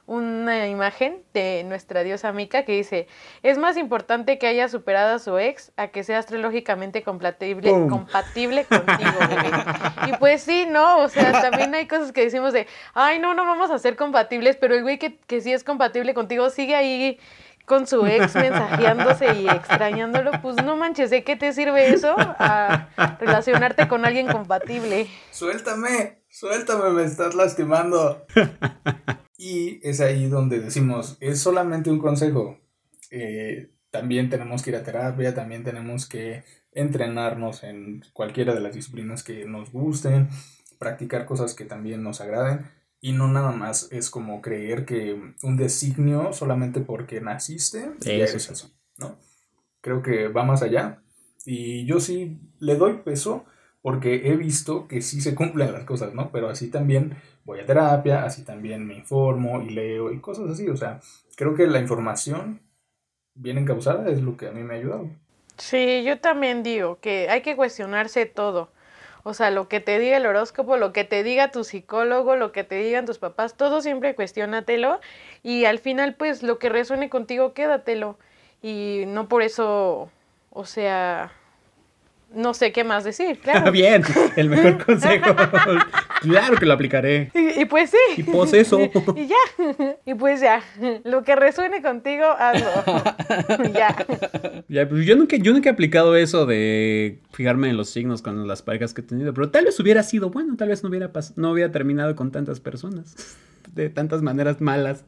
una 0.08 0.66
imagen 0.68 1.22
de 1.34 1.62
nuestra 1.64 2.02
diosa 2.02 2.32
Mica 2.32 2.64
que 2.64 2.72
dice, 2.72 3.06
es 3.42 3.58
más 3.58 3.76
importante 3.76 4.38
que 4.38 4.46
haya 4.46 4.66
superado 4.68 5.14
a 5.14 5.18
su 5.18 5.36
ex 5.38 5.70
a 5.76 5.88
que 5.88 6.02
sea 6.02 6.18
astrológicamente 6.18 7.02
compatible, 7.02 7.70
compatible 7.90 8.64
contigo, 8.68 9.12
bebé. 9.28 9.50
Y 10.08 10.16
pues 10.16 10.42
sí, 10.42 10.66
no, 10.66 11.00
o 11.00 11.08
sea, 11.10 11.42
también 11.42 11.74
hay 11.74 11.86
cosas 11.86 12.12
que 12.12 12.22
decimos 12.22 12.54
de, 12.54 12.66
ay, 12.94 13.18
no, 13.18 13.34
no 13.34 13.44
vamos 13.44 13.70
a 13.70 13.78
ser 13.78 13.96
compatibles, 13.96 14.56
pero 14.56 14.74
el 14.74 14.82
güey 14.82 14.98
que, 14.98 15.18
que 15.18 15.42
sí 15.42 15.52
es 15.52 15.62
compatible 15.62 16.14
contigo 16.14 16.48
sigue 16.48 16.74
ahí 16.74 17.18
con 17.66 17.86
su 17.86 18.06
ex 18.06 18.34
mensajeándose 18.34 19.34
y 19.34 19.46
extrañándolo, 19.46 20.32
pues 20.40 20.56
no 20.56 20.74
manches, 20.76 21.10
¿de 21.10 21.22
qué 21.22 21.36
te 21.36 21.52
sirve 21.52 21.90
eso? 21.90 22.16
A 22.16 22.88
relacionarte 23.20 23.86
con 23.88 24.06
alguien 24.06 24.26
compatible. 24.26 25.06
Suéltame, 25.32 26.22
suéltame, 26.30 26.88
me 26.92 27.04
estás 27.04 27.34
lastimando. 27.34 28.24
y 29.38 29.78
es 29.88 30.00
ahí 30.00 30.28
donde 30.28 30.58
decimos, 30.60 31.16
es 31.20 31.38
solamente 31.40 31.90
un 31.90 32.00
consejo. 32.00 32.58
Eh, 33.12 33.70
también 33.90 34.28
tenemos 34.28 34.62
que 34.62 34.70
ir 34.70 34.76
a 34.76 34.82
terapia, 34.82 35.32
también 35.32 35.62
tenemos 35.62 36.06
que 36.06 36.42
entrenarnos 36.72 37.62
en 37.62 38.02
cualquiera 38.12 38.52
de 38.52 38.60
las 38.60 38.74
disciplinas 38.74 39.22
que 39.22 39.44
nos 39.44 39.70
gusten, 39.70 40.28
practicar 40.78 41.24
cosas 41.24 41.54
que 41.54 41.64
también 41.64 42.02
nos 42.02 42.20
agraden. 42.20 42.66
Y 43.00 43.12
no 43.12 43.28
nada 43.28 43.52
más 43.52 43.88
es 43.92 44.10
como 44.10 44.42
creer 44.42 44.84
que 44.84 45.34
un 45.44 45.56
designio 45.56 46.32
solamente 46.32 46.80
porque 46.80 47.20
naciste, 47.20 47.92
Eso 48.00 48.10
eres 48.10 48.42
sí. 48.42 48.52
así, 48.52 48.74
¿no? 48.96 49.20
Creo 49.80 50.02
que 50.02 50.26
va 50.26 50.42
más 50.42 50.62
allá. 50.62 51.00
Y 51.46 51.86
yo 51.86 52.00
sí 52.00 52.40
le 52.58 52.74
doy 52.74 52.94
peso 53.04 53.46
porque 53.82 54.28
he 54.28 54.36
visto 54.36 54.88
que 54.88 55.00
sí 55.02 55.20
se 55.20 55.34
cumplen 55.34 55.72
las 55.72 55.84
cosas, 55.84 56.14
¿no? 56.14 56.30
Pero 56.30 56.48
así 56.48 56.70
también 56.70 57.16
voy 57.44 57.60
a 57.60 57.66
terapia, 57.66 58.24
así 58.24 58.44
también 58.44 58.86
me 58.86 58.94
informo 58.94 59.62
y 59.62 59.70
leo 59.70 60.12
y 60.12 60.20
cosas 60.20 60.50
así. 60.50 60.68
O 60.68 60.76
sea, 60.76 61.00
creo 61.36 61.54
que 61.54 61.66
la 61.66 61.78
información 61.78 62.60
bien 63.34 63.58
encausada 63.58 64.10
es 64.10 64.22
lo 64.22 64.36
que 64.36 64.48
a 64.48 64.52
mí 64.52 64.62
me 64.62 64.74
ha 64.74 64.78
ayudado. 64.78 65.08
Sí, 65.56 66.02
yo 66.04 66.20
también 66.20 66.62
digo 66.62 66.98
que 67.00 67.28
hay 67.30 67.42
que 67.42 67.56
cuestionarse 67.56 68.26
todo. 68.26 68.70
O 69.24 69.34
sea, 69.34 69.50
lo 69.50 69.68
que 69.68 69.80
te 69.80 69.98
diga 69.98 70.16
el 70.16 70.26
horóscopo, 70.26 70.76
lo 70.76 70.92
que 70.92 71.04
te 71.04 71.22
diga 71.22 71.50
tu 71.50 71.64
psicólogo, 71.64 72.36
lo 72.36 72.52
que 72.52 72.64
te 72.64 72.76
digan 72.76 73.04
tus 73.04 73.18
papás, 73.18 73.56
todo 73.56 73.82
siempre 73.82 74.14
cuestiónatelo 74.14 75.00
y 75.42 75.64
al 75.64 75.78
final 75.78 76.14
pues 76.14 76.42
lo 76.42 76.58
que 76.58 76.68
resuene 76.68 77.10
contigo, 77.10 77.52
quédatelo. 77.52 78.18
Y 78.62 79.04
no 79.06 79.28
por 79.28 79.42
eso, 79.42 80.10
o 80.50 80.64
sea, 80.64 81.32
no 82.34 82.54
sé 82.54 82.72
qué 82.72 82.84
más 82.84 83.04
decir, 83.04 83.38
claro. 83.42 83.72
Bien, 83.72 84.02
el 84.36 84.48
mejor 84.50 84.84
consejo. 84.84 85.34
claro 86.20 86.56
que 86.56 86.66
lo 86.66 86.74
aplicaré. 86.74 87.30
Y, 87.34 87.62
y 87.62 87.64
pues 87.64 87.90
sí. 87.90 88.20
Y 88.20 88.22
pues 88.24 88.52
eso. 88.52 88.78
Y 89.16 89.26
ya. 89.26 89.96
Y 90.04 90.14
pues 90.14 90.40
ya. 90.40 90.62
Lo 91.04 91.22
que 91.24 91.34
resuene 91.36 91.82
contigo, 91.82 92.24
hazlo. 92.38 92.66
ya. 93.74 93.96
Ya, 94.68 94.88
pues 94.88 95.06
yo 95.06 95.16
nunca, 95.16 95.36
yo 95.36 95.52
nunca 95.52 95.70
he 95.70 95.72
aplicado 95.72 96.16
eso 96.16 96.46
de 96.46 97.20
fijarme 97.32 97.70
en 97.70 97.76
los 97.76 97.90
signos 97.90 98.22
con 98.22 98.46
las 98.46 98.62
parejas 98.62 98.92
que 98.94 99.00
he 99.00 99.04
tenido, 99.04 99.32
pero 99.34 99.50
tal 99.50 99.64
vez 99.64 99.78
hubiera 99.80 100.02
sido 100.02 100.30
bueno, 100.30 100.56
tal 100.56 100.68
vez 100.68 100.82
no 100.82 100.90
hubiera 100.90 101.12
pas- 101.12 101.32
no 101.36 101.52
hubiera 101.52 101.72
terminado 101.72 102.14
con 102.16 102.30
tantas 102.30 102.60
personas, 102.60 103.14
de 103.74 103.88
tantas 103.90 104.22
maneras 104.22 104.60
malas. 104.60 105.04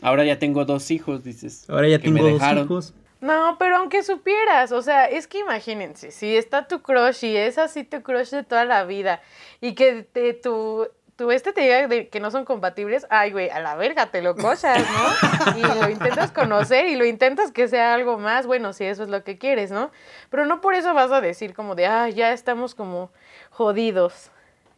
Ahora 0.00 0.24
ya 0.24 0.38
tengo 0.38 0.64
dos 0.64 0.90
hijos, 0.90 1.22
dices. 1.22 1.68
Ahora 1.68 1.88
ya 1.88 1.98
que 2.00 2.10
me 2.10 2.20
tengo 2.20 2.38
dos 2.38 2.52
hijos. 2.64 2.94
No, 3.22 3.56
pero 3.56 3.76
aunque 3.76 4.02
supieras, 4.02 4.72
o 4.72 4.82
sea, 4.82 5.04
es 5.06 5.28
que 5.28 5.38
imagínense, 5.38 6.10
si 6.10 6.36
está 6.36 6.66
tu 6.66 6.82
crush 6.82 7.24
y 7.24 7.36
es 7.36 7.56
así 7.56 7.84
tu 7.84 8.02
crush 8.02 8.30
de 8.30 8.42
toda 8.42 8.64
la 8.64 8.82
vida 8.82 9.22
y 9.60 9.76
que 9.76 10.02
te, 10.02 10.34
tu, 10.34 10.88
tu 11.14 11.30
este 11.30 11.52
te 11.52 11.60
diga 11.60 11.86
de 11.86 12.08
que 12.08 12.18
no 12.18 12.32
son 12.32 12.44
compatibles, 12.44 13.06
ay, 13.10 13.30
güey, 13.30 13.48
a 13.48 13.60
la 13.60 13.76
verga 13.76 14.06
te 14.06 14.22
lo 14.22 14.34
cochas, 14.34 14.84
¿no? 14.90 15.56
Y 15.56 15.62
lo 15.62 15.88
intentas 15.88 16.32
conocer 16.32 16.86
y 16.86 16.96
lo 16.96 17.04
intentas 17.04 17.52
que 17.52 17.68
sea 17.68 17.94
algo 17.94 18.18
más, 18.18 18.48
bueno, 18.48 18.72
si 18.72 18.86
eso 18.86 19.04
es 19.04 19.08
lo 19.08 19.22
que 19.22 19.38
quieres, 19.38 19.70
¿no? 19.70 19.92
Pero 20.28 20.44
no 20.44 20.60
por 20.60 20.74
eso 20.74 20.92
vas 20.92 21.12
a 21.12 21.20
decir 21.20 21.54
como 21.54 21.76
de, 21.76 21.86
ah, 21.86 22.08
ya 22.08 22.32
estamos 22.32 22.74
como 22.74 23.12
jodidos. 23.50 24.32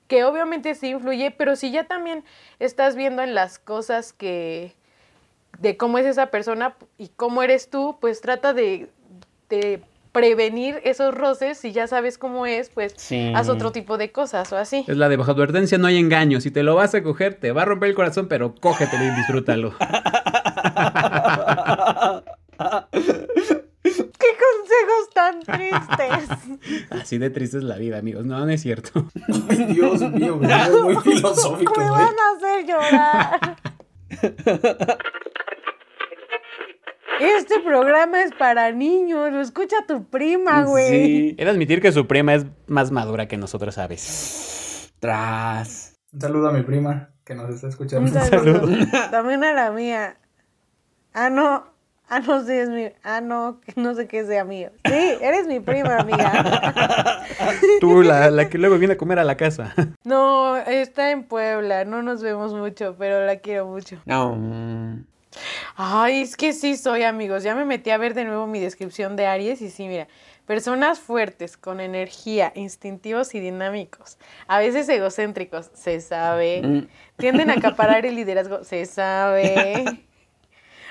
Que 0.07 0.25
obviamente 0.25 0.75
sí 0.75 0.89
influye, 0.89 1.31
pero 1.31 1.57
si 1.57 1.71
ya 1.71 1.85
también 1.85 2.27
estás 2.59 2.95
viendo 2.95 3.23
en 3.23 3.35
las 3.35 3.59
cosas 3.59 4.13
que 4.13 4.77
de 5.59 5.77
cómo 5.77 5.99
es 5.99 6.07
esa 6.07 6.27
persona 6.27 6.75
y 6.99 7.09
cómo 7.09 7.43
eres 7.43 7.71
tú, 7.71 7.97
pues 8.01 8.21
trata 8.21 8.53
de, 8.55 8.89
de 9.49 9.81
prevenir 10.13 10.81
esos 10.85 11.13
roces, 11.13 11.59
si 11.59 11.73
ya 11.73 11.87
sabes 11.89 12.19
cómo 12.19 12.47
es, 12.47 12.69
pues 12.71 12.95
Sí. 12.97 13.33
haz 13.35 13.49
otro 13.49 13.73
tipo 13.73 13.99
de 13.99 14.13
cosas 14.13 14.53
o 14.53 14.57
así. 14.57 14.85
Es 14.87 14.97
la 14.97 15.09
de 15.09 15.17
bajo 15.17 15.33
advertencia, 15.33 15.77
no 15.77 15.89
hay 15.89 15.99
engaño. 15.99 16.41
Si 16.41 16.51
te 16.53 16.63
lo 16.63 16.77
vas 16.77 16.95
a 16.95 17.03
coger, 17.03 17.35
te 17.35 17.51
va 17.51 17.63
a 17.63 17.65
romper 17.65 17.89
el 17.91 17.95
corazón, 17.97 18.29
pero 18.29 18.55
cógetelo 18.55 19.03
y 19.05 19.11
disfrútalo. 19.11 19.75
¡Qué 23.83 24.31
consejos 24.41 25.11
tan 25.13 25.41
tristes! 25.43 26.29
Así 26.91 27.19
de 27.19 27.31
triste 27.31 27.59
es 27.59 27.65
la 27.65 27.77
vida, 27.77 27.99
amigos. 27.99 28.25
No, 28.25 28.39
no 28.45 28.51
es 28.53 28.63
cierto. 28.63 29.07
Ay, 29.49 29.65
Dios 29.75 30.01
mío, 30.13 30.37
me 30.37 30.71
muy 30.83 30.97
filosófico, 31.03 31.75
Me 31.79 31.91
van 31.91 32.15
a 32.15 32.37
hacer 32.37 32.67
llorar. 32.67 33.57
Este 37.21 37.61
programa 37.61 38.23
es 38.23 38.33
para 38.33 38.73
niños, 38.73 39.33
lo 39.33 39.41
escucha 39.41 39.77
tu 39.87 40.05
prima, 40.05 40.65
güey. 40.65 40.89
Sí. 40.89 41.35
He 41.39 41.45
de 41.45 41.51
admitir 41.51 41.81
que 41.81 41.93
su 41.93 42.07
prima 42.07 42.35
es 42.35 42.47
más 42.67 42.91
madura 42.91 43.29
que 43.29 43.37
nosotros, 43.37 43.77
¿sabes? 43.77 44.93
Tras. 44.99 45.95
Un 46.13 46.21
saludo 46.21 46.49
a 46.49 46.53
mi 46.53 46.63
prima 46.63 47.11
que 47.25 47.35
nos 47.35 47.51
está 47.51 47.69
escuchando. 47.69 48.11
Un 48.11 48.27
saludo. 48.27 48.69
También 49.11 49.45
a 49.45 49.53
la 49.53 49.71
mía. 49.71 50.19
Ah, 51.13 51.31
no. 51.31 51.74
Ah, 52.09 52.21
no, 52.21 52.45
sí, 52.45 52.53
es 52.53 52.69
mi. 52.69 52.89
Ah, 53.03 53.21
no, 53.21 53.61
no 53.77 53.95
sé 53.95 54.07
qué 54.07 54.25
sea 54.25 54.45
mío. 54.45 54.71
Sí, 54.85 55.15
eres 55.21 55.47
mi 55.47 55.61
prima, 55.61 55.99
amiga. 55.99 57.23
Tú, 57.81 58.03
la, 58.03 58.31
la 58.31 58.49
que 58.49 58.59
luego 58.59 58.79
viene 58.79 58.95
a 58.95 58.97
comer 58.97 59.19
a 59.19 59.25
la 59.25 59.37
casa. 59.37 59.75
No, 60.05 60.59
está 60.59 61.11
en 61.11 61.25
Puebla. 61.25 61.87
No 61.87 62.03
nos 62.03 62.23
vemos 62.23 62.53
mucho, 62.53 62.95
pero 62.99 63.25
la 63.25 63.37
quiero 63.37 63.67
mucho. 63.67 63.97
No. 64.05 64.37
Ay, 65.77 66.21
es 66.21 66.37
que 66.37 66.53
sí 66.53 66.77
soy, 66.77 67.03
amigos. 67.05 67.43
Ya 67.43 67.55
me 67.55 67.65
metí 67.65 67.91
a 67.91 67.97
ver 67.97 68.13
de 68.13 68.25
nuevo 68.25 68.47
mi 68.47 68.61
descripción 68.61 69.17
de 69.17 69.27
Aries 69.27 69.63
y 69.63 69.71
sí, 69.71 69.89
mira. 69.89 70.07
Personas 70.47 71.01
fuertes, 71.01 71.57
con 71.57 71.81
energía, 71.81 72.53
instintivos 72.55 73.35
y 73.35 73.41
dinámicos. 73.41 74.19
A 74.47 74.59
veces 74.59 74.87
egocéntricos, 74.91 75.71
se 75.73 76.03
sabe. 76.03 76.61
Mm. 76.63 76.87
Tienden 77.17 77.49
a 77.51 77.55
acaparar 77.55 78.05
el 78.05 78.15
liderazgo, 78.17 78.63
se 78.63 78.85
sabe. 78.85 80.05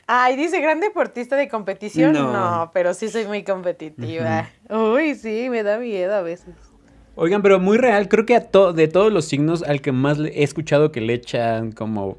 Ay, 0.07 0.35
dice, 0.35 0.59
gran 0.59 0.79
deportista 0.79 1.35
de 1.35 1.47
competición. 1.47 2.13
No. 2.13 2.31
No, 2.33 2.71
pero 2.73 2.93
sí 2.93 3.09
soy 3.09 3.25
muy 3.25 3.43
competitiva. 3.43 4.49
Uy, 4.69 5.15
sí, 5.15 5.47
me 5.49 5.63
da 5.63 5.77
miedo 5.77 6.13
a 6.13 6.21
veces. 6.21 6.53
Oigan, 7.15 7.41
pero 7.41 7.59
muy 7.59 7.77
real, 7.77 8.09
creo 8.09 8.25
que 8.25 8.35
a 8.35 8.41
to- 8.49 8.73
de 8.73 8.87
todos 8.87 9.13
los 9.13 9.25
signos 9.25 9.61
al 9.63 9.81
que 9.81 9.91
más 9.91 10.17
he 10.19 10.43
escuchado 10.43 10.91
que 10.91 10.99
le 10.99 11.13
echan 11.13 11.71
como 11.71 12.17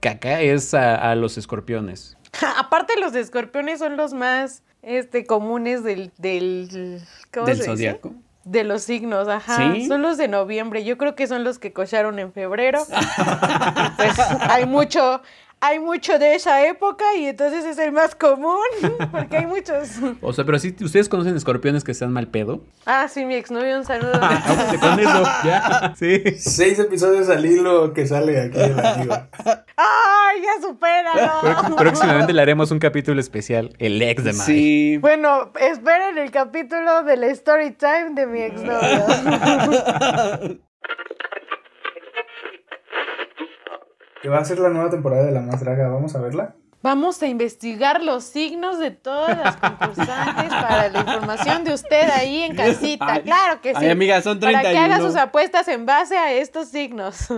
caca 0.00 0.40
es 0.42 0.74
a, 0.74 0.94
a 1.10 1.14
los 1.14 1.38
escorpiones. 1.38 2.16
Aparte, 2.58 2.92
los 3.00 3.14
escorpiones 3.14 3.78
son 3.78 3.96
los 3.96 4.12
más 4.12 4.62
este, 4.82 5.24
comunes 5.24 5.82
del, 5.82 6.12
del, 6.18 7.00
¿cómo 7.32 7.46
Del 7.46 7.56
se 7.56 7.62
dice? 7.62 7.72
zodiaco. 7.72 8.12
De 8.44 8.62
los 8.62 8.82
signos, 8.82 9.26
ajá. 9.26 9.72
¿Sí? 9.74 9.88
Son 9.88 10.02
los 10.02 10.18
de 10.18 10.28
noviembre. 10.28 10.84
Yo 10.84 10.96
creo 10.98 11.16
que 11.16 11.26
son 11.26 11.42
los 11.42 11.58
que 11.58 11.72
cocharon 11.72 12.20
en 12.20 12.32
febrero. 12.32 12.78
pues 13.96 14.18
hay 14.20 14.66
mucho, 14.66 15.20
hay 15.60 15.78
mucho 15.80 16.18
de 16.18 16.34
esa 16.34 16.66
época 16.66 17.04
y 17.18 17.26
entonces 17.26 17.64
es 17.64 17.78
el 17.78 17.90
más 17.90 18.14
común, 18.14 18.58
porque 19.10 19.38
hay 19.38 19.46
muchos. 19.46 19.88
O 20.20 20.32
sea, 20.32 20.44
pero 20.44 20.58
si 20.58 20.74
ustedes 20.80 21.08
conocen 21.08 21.34
escorpiones 21.36 21.82
que 21.82 21.92
están 21.92 22.12
mal 22.12 22.28
pedo. 22.28 22.62
Ah, 22.84 23.08
sí, 23.08 23.24
mi 23.24 23.34
exnovio, 23.34 23.76
un 23.78 23.84
saludo. 23.84 24.12
Ábrete 24.22 24.78
con 24.78 25.00
eso, 25.00 25.22
ya. 25.44 25.94
Sí. 25.96 26.22
Seis 26.38 26.78
episodios 26.78 27.28
al 27.30 27.44
hilo 27.46 27.92
que 27.94 28.06
sale 28.06 28.40
aquí 28.40 28.58
el 28.60 28.78
amigo. 28.78 29.14
¡Ay, 29.76 30.42
ya 30.42 30.60
supéralo! 30.66 31.40
Pró- 31.40 31.76
Próximamente 31.76 32.32
le 32.32 32.42
haremos 32.42 32.70
un 32.70 32.78
capítulo 32.78 33.20
especial, 33.20 33.74
el 33.78 34.00
ex 34.02 34.24
de 34.24 34.32
Mike. 34.32 34.44
Sí. 34.44 34.98
Bueno, 34.98 35.52
esperen 35.58 36.18
el 36.18 36.30
capítulo 36.30 37.02
de 37.02 37.16
la 37.16 37.26
story 37.28 37.72
time 37.72 38.10
de 38.14 38.26
mi 38.26 38.40
exnovio. 38.42 39.06
Que 44.26 44.30
va 44.30 44.38
a 44.38 44.44
ser 44.44 44.58
la 44.58 44.70
nueva 44.70 44.90
temporada 44.90 45.24
de 45.24 45.30
La 45.30 45.40
Más 45.40 45.60
Draga. 45.60 45.86
Vamos 45.86 46.16
a 46.16 46.20
verla. 46.20 46.56
Vamos 46.82 47.22
a 47.22 47.28
investigar 47.28 48.02
los 48.02 48.24
signos 48.24 48.80
de 48.80 48.90
todas 48.90 49.38
las 49.38 49.56
concursantes 49.56 50.48
para 50.48 50.88
la 50.88 50.98
información 50.98 51.62
de 51.62 51.72
usted 51.72 52.10
ahí 52.10 52.42
en 52.42 52.56
casita. 52.56 53.06
Ay, 53.08 53.22
claro 53.22 53.60
que 53.60 53.68
sí. 53.70 53.76
ay, 53.80 53.90
amiga, 53.90 54.20
son 54.22 54.40
Para 54.40 54.62
que 54.62 54.70
31. 54.70 54.94
haga 54.94 55.06
sus 55.06 55.14
apuestas 55.14 55.68
en 55.68 55.86
base 55.86 56.18
a 56.18 56.32
estos 56.32 56.70
signos. 56.70 57.28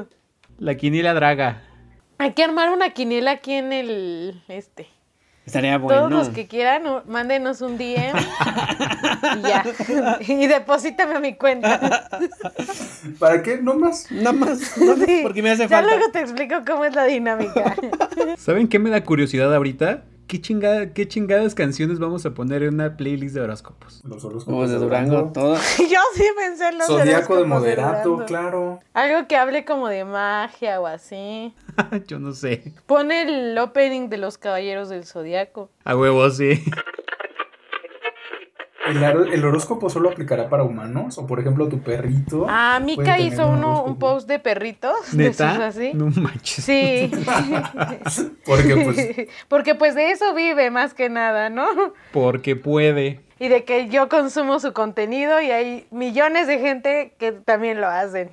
La 0.56 0.76
quiniela 0.76 1.12
draga. 1.12 1.62
Hay 2.16 2.32
que 2.32 2.42
armar 2.42 2.70
una 2.70 2.88
quiniela 2.94 3.32
aquí 3.32 3.52
en 3.52 3.74
el 3.74 4.42
este. 4.48 4.88
Estaría 5.48 5.78
bueno. 5.78 6.00
Todos 6.00 6.12
los 6.12 6.28
que 6.28 6.46
quieran, 6.46 6.82
mándenos 7.06 7.62
un 7.62 7.78
DM 7.78 8.12
y 9.38 9.40
ya. 9.40 9.64
Y 10.20 10.46
deposítame 10.46 11.14
a 11.14 11.20
mi 11.20 11.36
cuenta. 11.36 12.06
¿Para 13.18 13.42
qué? 13.42 13.56
No 13.56 13.72
más. 13.74 14.10
Nada 14.10 14.32
más. 14.32 14.58
Sí, 15.06 15.20
Porque 15.22 15.40
me 15.42 15.50
hace 15.50 15.62
ya 15.62 15.68
falta. 15.78 15.94
luego 15.96 16.12
te 16.12 16.20
explico 16.20 16.56
cómo 16.66 16.84
es 16.84 16.94
la 16.94 17.04
dinámica. 17.04 17.74
¿Saben 18.36 18.68
qué 18.68 18.78
me 18.78 18.90
da 18.90 19.02
curiosidad 19.04 19.54
ahorita? 19.54 20.02
¿Qué, 20.28 20.42
chingada, 20.42 20.92
¿Qué 20.92 21.08
chingadas 21.08 21.54
canciones 21.54 21.98
vamos 21.98 22.26
a 22.26 22.34
poner 22.34 22.62
en 22.62 22.74
una 22.74 22.98
playlist 22.98 23.34
de 23.34 23.40
horóscopos? 23.40 24.02
Los 24.04 24.22
horóscopos 24.26 24.68
de 24.68 24.76
Durango, 24.76 25.32
todo. 25.32 25.54
Yo 25.78 26.00
sí 26.14 26.24
pensé 26.36 26.68
en 26.68 26.76
los 26.76 26.86
Zodíaco 26.86 27.38
de 27.38 27.44
moderato, 27.46 28.10
Durango. 28.10 28.26
claro. 28.26 28.80
Algo 28.92 29.26
que 29.26 29.36
hable 29.36 29.64
como 29.64 29.88
de 29.88 30.04
magia 30.04 30.82
o 30.82 30.86
así. 30.86 31.54
Yo 32.08 32.18
no 32.18 32.34
sé. 32.34 32.74
Pone 32.84 33.22
el 33.22 33.56
opening 33.56 34.10
de 34.10 34.18
los 34.18 34.36
Caballeros 34.36 34.90
del 34.90 35.06
Zodiaco. 35.06 35.70
A 35.84 35.96
huevo, 35.96 36.28
sí. 36.28 36.62
¿El, 38.88 39.44
horóscopo 39.44 39.90
solo 39.90 40.10
aplicará 40.10 40.48
para 40.48 40.62
humanos? 40.62 41.18
O 41.18 41.26
por 41.26 41.40
ejemplo, 41.40 41.68
tu 41.68 41.80
perrito. 41.80 42.46
Ah, 42.48 42.80
Mika 42.82 43.18
hizo 43.18 43.46
un 43.46 43.58
uno, 43.58 43.84
un 43.84 43.98
post 43.98 44.28
de 44.28 44.38
perritos. 44.38 45.16
de 45.16 45.28
esos 45.28 45.46
¿Neta? 45.52 45.66
así. 45.66 45.92
No 45.94 46.06
manches. 46.06 46.64
Sí. 46.64 47.10
Porque 48.46 48.76
pues 48.76 49.28
Porque 49.48 49.74
pues 49.74 49.94
de 49.94 50.10
eso 50.10 50.34
vive 50.34 50.70
más 50.70 50.94
que 50.94 51.08
nada, 51.08 51.50
¿no? 51.50 51.66
Porque 52.12 52.56
puede. 52.56 53.20
Y 53.40 53.48
de 53.48 53.64
que 53.64 53.88
yo 53.88 54.08
consumo 54.08 54.58
su 54.58 54.72
contenido 54.72 55.40
y 55.40 55.50
hay 55.50 55.86
millones 55.90 56.48
de 56.48 56.58
gente 56.58 57.14
que 57.18 57.30
también 57.30 57.80
lo 57.80 57.86
hacen. 57.86 58.30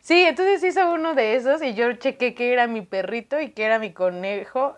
Sí, 0.00 0.24
entonces 0.24 0.64
hizo 0.64 0.92
uno 0.92 1.14
de 1.14 1.36
esos 1.36 1.62
y 1.62 1.74
yo 1.74 1.92
chequé 1.92 2.34
que 2.34 2.52
era 2.52 2.66
mi 2.66 2.82
perrito 2.82 3.40
y 3.40 3.50
que 3.50 3.62
era 3.62 3.78
mi 3.78 3.92
conejo. 3.92 4.76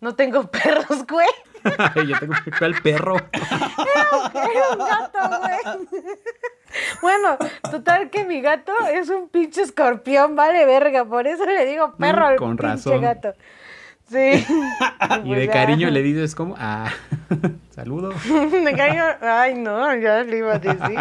No 0.00 0.14
tengo 0.16 0.50
perros, 0.50 1.06
güey. 1.08 1.28
Yo 2.08 2.18
tengo 2.18 2.34
que 2.44 2.64
al 2.64 2.74
perro. 2.82 3.16
Era 3.32 4.68
un 4.72 4.78
gato, 4.78 5.18
güey. 5.40 5.86
Bueno, 7.00 7.36
total 7.70 8.10
que 8.10 8.24
mi 8.24 8.40
gato 8.40 8.72
es 8.92 9.08
un 9.08 9.28
pinche 9.28 9.62
escorpión, 9.62 10.36
vale 10.36 10.64
verga. 10.66 11.04
Por 11.04 11.26
eso 11.26 11.44
le 11.46 11.64
digo 11.66 11.94
perro 11.96 12.22
Mm, 12.22 12.24
al 12.30 12.36
con 12.36 12.56
pinche 12.56 12.66
razón. 12.66 13.00
gato. 13.00 13.32
Sí. 14.10 14.46
Y 15.24 15.34
de 15.34 15.48
cariño 15.48 15.90
le 15.90 16.02
dices 16.02 16.34
como, 16.34 16.54
ah, 16.58 16.90
saludo. 17.74 18.10
De 18.10 18.74
cariño, 18.76 19.04
ay 19.20 19.54
no, 19.54 19.94
ya 19.96 20.22
le 20.22 20.38
iba 20.38 20.54
a 20.54 20.58
decir. 20.58 20.98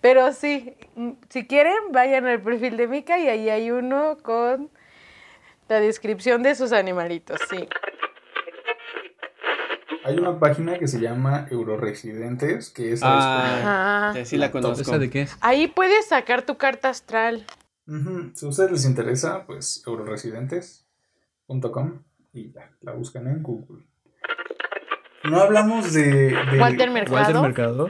Pero 0.00 0.32
sí, 0.32 0.74
mm, 0.96 1.10
si 1.28 1.46
quieren, 1.46 1.74
vayan 1.92 2.26
al 2.26 2.40
perfil 2.40 2.76
de 2.76 2.86
Mika 2.88 3.18
y 3.18 3.28
ahí 3.28 3.48
hay 3.50 3.70
uno 3.70 4.16
con 4.22 4.70
la 5.68 5.80
descripción 5.80 6.42
de 6.42 6.54
sus 6.54 6.72
animalitos, 6.72 7.40
sí. 7.50 7.68
Hay 10.08 10.18
una 10.18 10.38
página 10.38 10.78
que 10.78 10.88
se 10.88 11.00
llama 11.00 11.46
Euroresidentes, 11.50 12.70
que 12.70 12.92
esa 12.92 14.10
Ah, 14.10 14.14
sí, 14.24 14.36
la 14.38 14.50
conozco. 14.50 14.80
¿Esa 14.82 14.98
de 14.98 15.10
qué 15.10 15.22
es? 15.22 15.36
Ahí 15.40 15.68
puedes 15.68 16.06
sacar 16.08 16.42
tu 16.42 16.56
carta 16.56 16.88
astral. 16.88 17.44
es 17.46 17.94
como... 17.94 18.10
Ujú, 18.20 18.30
Si 18.34 18.46
a 18.46 18.48
ustedes 18.48 18.72
les 18.72 18.84
interesa, 18.86 19.44
pues 19.46 19.82
euroresidentes.com 19.86 22.02
y 22.32 22.52
ya, 22.52 22.70
la 22.80 22.92
buscan 22.92 23.26
en 23.26 23.42
Google. 23.42 23.82
No 25.24 25.40
hablamos 25.40 25.92
de... 25.92 26.34
de 26.50 26.60
Walter 26.60 26.90
Mercado. 26.90 27.16
Walter 27.16 27.40
Mercado. 27.42 27.86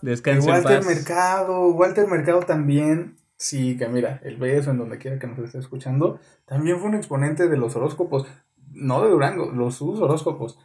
de 0.00 0.10
Descansa 0.10 0.48
en 0.48 0.54
Walter 0.64 0.78
paz. 0.78 0.86
Mercado. 0.86 1.68
Walter 1.68 2.06
Mercado 2.08 2.40
también. 2.40 3.16
Sí, 3.36 3.76
que 3.76 3.88
mira, 3.88 4.20
el 4.24 4.36
beso 4.36 4.70
en 4.70 4.78
donde 4.78 4.98
quiera 4.98 5.18
que 5.18 5.26
nos 5.26 5.38
esté 5.38 5.58
escuchando. 5.58 6.18
También 6.46 6.78
fue 6.78 6.88
un 6.88 6.94
exponente 6.94 7.48
de 7.48 7.56
los 7.56 7.76
horóscopos. 7.76 8.26
No 8.72 9.02
de 9.02 9.10
Durango, 9.10 9.50
los 9.52 9.74
sus 9.76 10.00
horóscopos. 10.00 10.58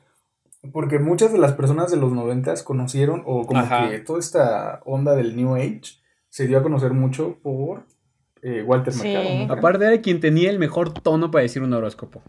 Porque 0.72 1.00
muchas 1.00 1.32
de 1.32 1.38
las 1.40 1.54
personas 1.54 1.92
de 1.92 1.98
los 1.98 2.12
noventas 2.12 2.64
conocieron, 2.64 3.24
o 3.26 3.46
como 3.46 3.60
Ajá. 3.62 3.90
que 3.90 4.00
toda 4.00 4.20
esta 4.20 4.82
onda 4.86 5.16
del 5.16 5.36
New 5.36 5.56
Age 5.56 5.82
se 6.30 6.48
dio 6.48 6.58
a 6.60 6.64
conocer 6.64 6.94
mucho 6.94 7.38
por 7.42 7.86
eh, 8.42 8.64
Walter 8.64 8.94
Sí. 8.94 9.08
Mercado. 9.08 9.48
¿no? 9.48 9.54
Aparte 9.54 9.86
era 9.86 10.02
quien 10.02 10.20
tenía 10.20 10.50
el 10.50 10.60
mejor 10.60 10.94
tono 10.94 11.32
para 11.32 11.42
decir 11.44 11.62
un 11.64 11.74
horóscopo. 11.74 12.22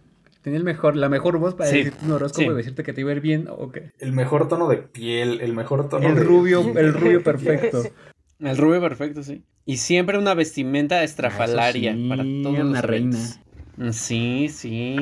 Tenía 0.42 0.58
el 0.58 0.64
mejor, 0.64 0.96
la 0.96 1.08
mejor 1.08 1.38
voz 1.38 1.54
para 1.54 1.68
Sí, 1.70 1.78
decir 1.84 1.94
un 2.04 2.12
horóscopo 2.12 2.42
sí. 2.46 2.52
y 2.52 2.56
decirte 2.56 2.82
que 2.82 2.92
te 2.92 3.00
iba 3.02 3.10
a 3.10 3.14
ir 3.14 3.20
bien 3.20 3.48
o 3.50 3.70
que... 3.70 3.90
El 3.98 4.12
mejor 4.12 4.48
tono 4.48 4.68
de 4.68 4.78
piel, 4.78 5.40
el 5.40 5.52
mejor 5.52 5.88
tono 5.88 6.08
El 6.08 6.14
de... 6.14 6.22
rubio, 6.22 6.60
el 6.76 6.94
rubio 6.94 7.22
perfecto. 7.24 7.82
El 8.38 8.56
rubio 8.56 8.80
perfecto, 8.80 9.22
sí. 9.22 9.42
Y 9.66 9.78
siempre 9.78 10.16
una 10.16 10.32
vestimenta 10.34 11.02
estrafalaria 11.02 11.90
Ah, 11.92 11.96
sí, 11.96 12.08
para 12.08 12.22
todos 12.22 12.58
una 12.58 12.64
los 12.64 12.82
reina. 12.82 13.16
eventos. 13.18 13.40
Mm, 13.76 13.90
Sí, 13.90 14.48
sí. 14.48 14.96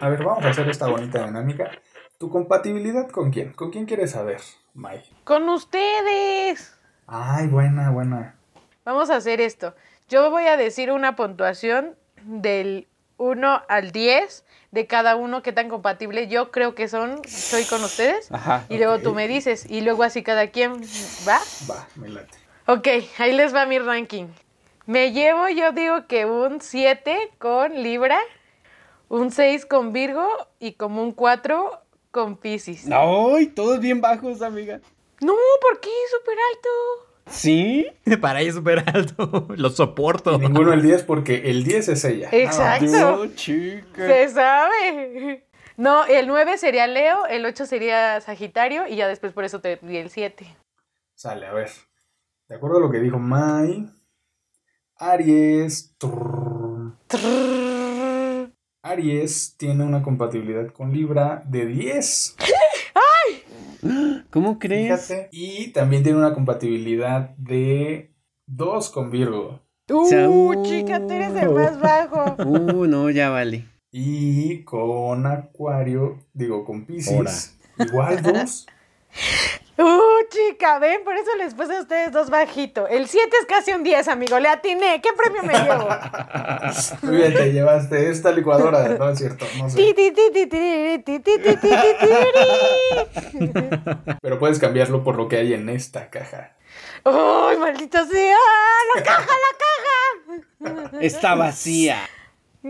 A 0.00 0.08
ver, 0.08 0.24
vamos 0.24 0.44
a 0.44 0.50
hacer 0.50 0.68
esta 0.68 0.88
bonita 0.88 1.24
dinámica. 1.24 1.70
¿Tu 2.18 2.28
compatibilidad 2.28 3.08
con 3.10 3.30
quién? 3.30 3.52
¿Con 3.52 3.70
quién 3.70 3.86
quieres 3.86 4.12
saber, 4.12 4.40
May? 4.74 5.02
Con 5.24 5.48
ustedes. 5.48 6.76
Ay, 7.06 7.46
buena, 7.46 7.90
buena. 7.90 8.36
Vamos 8.84 9.10
a 9.10 9.16
hacer 9.16 9.40
esto. 9.40 9.74
Yo 10.08 10.30
voy 10.30 10.44
a 10.44 10.56
decir 10.56 10.90
una 10.90 11.16
puntuación 11.16 11.96
del 12.22 12.88
1 13.16 13.62
al 13.68 13.92
10 13.92 14.44
de 14.72 14.86
cada 14.86 15.16
uno 15.16 15.42
que 15.42 15.52
tan 15.52 15.68
compatible 15.68 16.26
yo 16.26 16.50
creo 16.50 16.74
que 16.74 16.88
son, 16.88 17.20
soy 17.26 17.64
con 17.64 17.82
ustedes. 17.84 18.30
Ajá. 18.32 18.64
Y 18.68 18.78
luego 18.78 18.98
tú 18.98 19.14
me 19.14 19.28
dices, 19.28 19.70
y 19.70 19.80
luego 19.80 20.02
así 20.02 20.22
cada 20.22 20.48
quien 20.48 20.82
va. 21.26 21.38
Va, 21.70 21.88
me 21.94 22.08
late. 22.08 22.36
Ok, 22.66 22.88
ahí 23.18 23.32
les 23.32 23.54
va 23.54 23.66
mi 23.66 23.78
ranking. 23.78 24.26
Me 24.86 25.12
llevo, 25.12 25.48
yo 25.48 25.72
digo 25.72 26.06
que 26.06 26.26
un 26.26 26.60
7 26.60 27.32
con 27.38 27.82
Libra, 27.82 28.18
un 29.08 29.30
6 29.30 29.66
con 29.66 29.92
Virgo 29.92 30.26
y 30.58 30.72
como 30.72 31.02
un 31.02 31.12
4 31.12 31.80
con 32.10 32.36
Pisces. 32.36 32.86
No, 32.86 33.34
¡Ay! 33.34 33.46
Todos 33.48 33.80
bien 33.80 34.00
bajos, 34.00 34.42
amiga. 34.42 34.80
¿por 35.20 35.80
qué? 35.80 35.90
Súper 36.10 36.36
alto. 36.52 36.68
¿Sí? 37.26 37.86
Para 38.20 38.40
ella 38.40 38.50
es 38.50 38.54
súper 38.56 38.84
alto. 38.86 39.46
Lo 39.56 39.70
soporto. 39.70 40.34
Y 40.34 40.38
ninguno 40.38 40.72
el 40.72 40.82
10 40.82 41.04
porque 41.04 41.50
el 41.50 41.64
10 41.64 41.88
es 41.88 42.04
ella. 42.04 42.28
Exacto. 42.32 42.86
No, 42.86 43.34
chica. 43.34 44.06
Se 44.06 44.28
sabe. 44.28 45.44
No, 45.76 46.04
el 46.04 46.28
9 46.28 46.56
sería 46.58 46.86
Leo, 46.86 47.26
el 47.26 47.44
8 47.44 47.66
sería 47.66 48.20
Sagitario 48.20 48.86
y 48.86 48.96
ya 48.96 49.08
después 49.08 49.32
por 49.32 49.44
eso 49.44 49.60
te 49.60 49.78
di 49.82 49.96
el 49.96 50.10
7. 50.10 50.46
Sale, 51.14 51.46
a 51.46 51.52
ver. 51.52 51.70
De 52.48 52.54
acuerdo 52.56 52.76
a 52.76 52.80
lo 52.80 52.90
que 52.90 52.98
dijo 53.00 53.18
May, 53.18 53.88
Aries. 54.98 55.96
trrr, 55.98 56.92
Aries 58.94 59.56
tiene 59.56 59.84
una 59.84 60.02
compatibilidad 60.02 60.68
con 60.72 60.92
Libra 60.92 61.42
de 61.46 61.66
10. 61.66 62.36
¿Cómo 64.30 64.58
crees? 64.58 65.06
Fíjate. 65.06 65.28
Y 65.32 65.72
también 65.72 66.04
tiene 66.04 66.18
una 66.18 66.32
compatibilidad 66.32 67.30
de 67.36 68.12
2 68.46 68.90
con 68.90 69.10
Virgo. 69.10 69.60
Uh, 69.90 70.16
uh. 70.26 70.64
chica, 70.64 71.00
tú 71.00 71.10
eres 71.10 71.34
el 71.34 71.50
más 71.50 71.80
bajo. 71.80 72.36
Uh, 72.44 72.86
no, 72.86 73.10
ya 73.10 73.30
vale. 73.30 73.66
Y 73.90 74.62
con 74.62 75.26
Acuario, 75.26 76.20
digo, 76.32 76.64
con 76.64 76.86
Pisces. 76.86 77.58
Igual 77.78 78.22
2. 78.22 78.66
Uh, 79.76 80.13
chica, 80.28 80.78
ven, 80.78 81.04
por 81.04 81.14
eso 81.14 81.30
les 81.38 81.54
puse 81.54 81.76
a 81.76 81.80
ustedes 81.80 82.12
dos 82.12 82.30
bajito. 82.30 82.86
El 82.86 83.08
7 83.08 83.28
es 83.40 83.46
casi 83.46 83.72
un 83.72 83.82
10, 83.82 84.08
amigo, 84.08 84.38
le 84.38 84.48
atiné. 84.48 85.00
¿Qué 85.02 85.10
premio 85.16 85.42
me 85.42 85.54
llevo? 85.54 85.88
Muy 87.02 87.16
bien, 87.16 87.34
te 87.34 87.52
llevaste 87.52 88.10
esta 88.10 88.32
licuadora, 88.32 88.88
¿no 88.88 89.10
es 89.10 89.18
cierto? 89.18 89.46
No 89.58 89.70
sé. 89.70 89.94
Pero 94.22 94.38
puedes 94.38 94.58
cambiarlo 94.58 95.04
por 95.04 95.16
lo 95.16 95.28
que 95.28 95.36
hay 95.36 95.54
en 95.54 95.68
esta 95.68 96.10
caja. 96.10 96.56
¡Ay, 97.04 97.56
maldito 97.58 98.04
sea! 98.06 98.36
¡La 98.94 99.02
caja, 99.02 99.26
la 99.26 100.68
caja! 100.68 100.90
Está 101.00 101.34
vacía. 101.34 101.98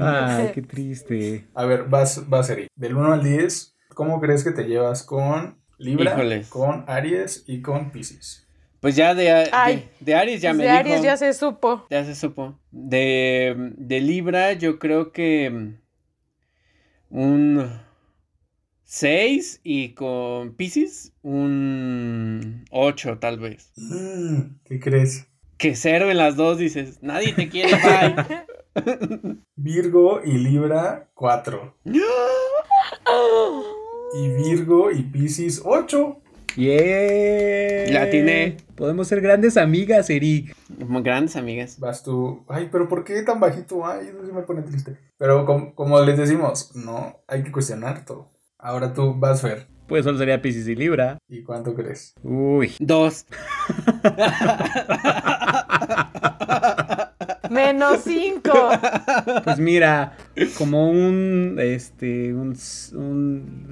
Ay, 0.00 0.52
qué 0.54 0.62
triste. 0.62 1.46
A 1.54 1.64
ver, 1.64 1.84
vas, 1.84 2.28
vas 2.28 2.50
Eric. 2.50 2.68
Del 2.76 2.94
1 2.94 3.12
al 3.14 3.22
10, 3.22 3.74
¿cómo 4.00 4.18
crees 4.18 4.42
que 4.42 4.52
te 4.52 4.64
llevas 4.64 5.02
con 5.02 5.58
Libra, 5.76 6.16
con 6.48 6.84
Aries 6.86 7.44
y 7.46 7.60
con 7.60 7.90
Pisces? 7.90 8.48
Pues 8.80 8.96
ya 8.96 9.14
de, 9.14 9.24
de, 9.24 9.50
Ay. 9.52 9.90
de 10.00 10.14
Aries 10.14 10.40
ya 10.40 10.54
me 10.54 10.62
de 10.64 10.70
dijo. 10.70 10.80
Aries 10.80 11.02
ya 11.02 11.18
se 11.18 11.34
supo. 11.34 11.84
Ya 11.90 12.02
se 12.06 12.14
supo. 12.14 12.58
De, 12.70 13.74
de 13.76 14.00
Libra, 14.00 14.54
yo 14.54 14.78
creo 14.78 15.12
que 15.12 15.50
mm, 15.50 15.74
un 17.10 17.70
6 18.84 19.60
y 19.64 19.92
con 19.92 20.54
Pisces 20.54 21.12
un 21.20 22.64
8 22.70 23.18
tal 23.18 23.38
vez. 23.38 23.70
Mm, 23.76 24.60
¿Qué 24.64 24.80
crees? 24.80 25.26
Que 25.58 25.76
cero 25.76 26.10
en 26.10 26.16
las 26.16 26.36
dos 26.36 26.56
dices, 26.56 27.02
nadie 27.02 27.34
te 27.34 27.50
quiere, 27.50 27.72
bye. 27.74 29.42
Virgo 29.56 30.22
y 30.24 30.38
Libra, 30.38 31.10
4. 31.12 31.76
Y 34.14 34.28
Virgo 34.28 34.90
y 34.90 35.02
Pisces, 35.02 35.62
8. 35.64 36.16
Yeah. 36.56 37.92
La 37.92 38.02
atiné. 38.02 38.56
Podemos 38.74 39.06
ser 39.06 39.20
grandes 39.20 39.56
amigas, 39.56 40.10
Eri. 40.10 40.50
Como 40.80 41.00
grandes 41.02 41.36
amigas. 41.36 41.78
Vas 41.78 42.02
tú. 42.02 42.44
Ay, 42.48 42.68
pero 42.72 42.88
¿por 42.88 43.04
qué 43.04 43.22
tan 43.22 43.38
bajito? 43.38 43.86
Ay, 43.86 44.08
eso 44.08 44.26
sí 44.26 44.32
me 44.32 44.42
pone 44.42 44.62
triste. 44.62 44.96
Pero 45.16 45.46
com- 45.46 45.72
como 45.74 46.00
les 46.00 46.18
decimos, 46.18 46.72
no, 46.74 47.20
hay 47.28 47.44
que 47.44 47.52
cuestionar 47.52 48.04
todo. 48.04 48.30
Ahora 48.58 48.92
tú 48.92 49.14
vas, 49.14 49.42
Fer. 49.42 49.68
Pues 49.86 50.04
solo 50.04 50.18
sería 50.18 50.42
Pisces 50.42 50.66
y 50.68 50.74
Libra. 50.74 51.18
¿Y 51.28 51.42
cuánto 51.42 51.74
crees? 51.74 52.14
Uy. 52.22 52.72
Dos. 52.80 53.26
Menos 57.50 58.00
5. 58.04 58.50
Pues 59.44 59.58
mira, 59.58 60.16
como 60.56 60.90
un. 60.90 61.56
Este. 61.58 62.32
Un. 62.32 62.56
un 62.94 63.68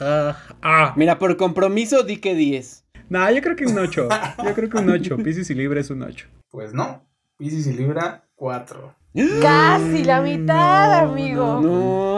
ah. 0.00 0.92
Mira, 0.96 1.18
por 1.18 1.36
compromiso 1.36 2.02
di 2.02 2.16
que 2.16 2.34
10. 2.34 2.84
No, 3.10 3.30
yo 3.30 3.40
creo 3.40 3.56
que 3.56 3.66
un 3.66 3.78
8. 3.78 4.08
Yo 4.44 4.54
creo 4.54 4.68
que 4.68 4.78
un 4.78 4.90
8. 4.90 5.16
Pisces 5.18 5.50
y 5.50 5.54
Libra 5.54 5.80
es 5.80 5.90
un 5.90 6.02
8. 6.02 6.26
Pues 6.50 6.74
no. 6.74 7.06
Pisces 7.36 7.66
y 7.68 7.72
Libra, 7.74 8.24
4. 8.34 8.94
Casi 9.40 10.04
la 10.04 10.20
mitad, 10.20 11.00
amigo. 11.00 11.60
No 11.60 12.17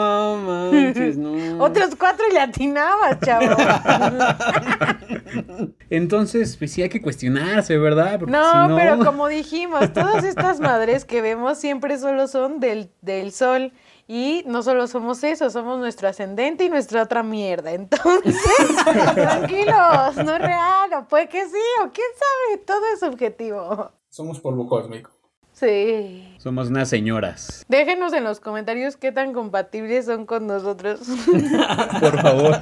manches, 0.71 1.17
no. 1.17 1.59
Otros 1.65 1.95
cuatro 1.99 2.25
y 2.29 2.33
le 2.33 2.41
atinabas, 2.41 3.19
chavo. 3.21 3.57
Entonces, 5.91 6.57
pues 6.57 6.73
sí 6.73 6.83
hay 6.83 6.89
que 6.89 7.03
cuestionarse, 7.03 7.77
¿verdad? 7.79 8.19
Porque 8.19 8.33
No, 8.33 8.51
si 8.51 8.69
no... 8.69 8.77
pero 8.77 8.99
como 9.05 9.29
dijimos, 9.29 9.93
todas 9.93 10.25
estas 10.25 10.61
madres 10.61 11.05
que 11.05 11.23
vemos 11.23 11.59
siempre 11.59 11.99
solo 11.99 12.27
son 12.29 12.61
del, 12.61 12.91
del 13.01 13.33
sol. 13.33 13.73
Y 14.13 14.43
no 14.45 14.65
solo 14.65 14.89
somos 14.89 15.23
eso, 15.23 15.51
somos 15.51 15.79
nuestro 15.79 16.09
ascendente 16.09 16.65
y 16.65 16.69
nuestra 16.69 17.05
otra 17.05 17.23
mierda. 17.23 17.71
Entonces, 17.73 18.35
tranquilos, 19.15 20.17
no 20.17 20.35
es 20.35 20.43
real, 20.43 20.93
o 20.99 21.07
puede 21.07 21.29
que 21.29 21.45
sí, 21.47 21.57
o 21.85 21.91
quién 21.93 22.09
sabe, 22.19 22.59
todo 22.65 22.81
es 22.93 22.99
subjetivo. 22.99 23.93
Somos 24.09 24.41
polvo 24.41 24.67
cósmico. 24.67 25.13
Sí. 25.61 26.37
Somos 26.39 26.69
unas 26.69 26.89
señoras. 26.89 27.67
Déjenos 27.69 28.15
en 28.15 28.25
los 28.25 28.41
comentarios 28.41 28.97
qué 28.97 29.13
tan 29.13 29.35
compatibles 29.35 30.07
son 30.07 30.25
con 30.25 30.47
nosotros. 30.47 31.01
Por 32.01 32.23
favor. 32.23 32.57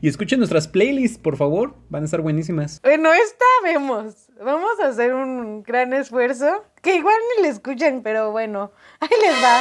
y 0.00 0.08
escuchen 0.08 0.38
nuestras 0.38 0.66
playlists, 0.66 1.18
por 1.18 1.36
favor. 1.36 1.74
Van 1.90 2.02
a 2.02 2.04
estar 2.06 2.22
buenísimas. 2.22 2.80
Bueno, 2.82 3.12
esta 3.12 3.44
vemos. 3.62 4.14
Vamos 4.42 4.80
a 4.82 4.88
hacer 4.88 5.12
un 5.12 5.62
gran 5.62 5.92
esfuerzo. 5.92 6.64
Que 6.80 6.96
igual 6.96 7.16
ni 7.36 7.42
le 7.42 7.48
escuchan, 7.50 8.00
pero 8.02 8.30
bueno, 8.30 8.72
ahí 9.00 9.10
les 9.20 9.44
va. 9.44 9.60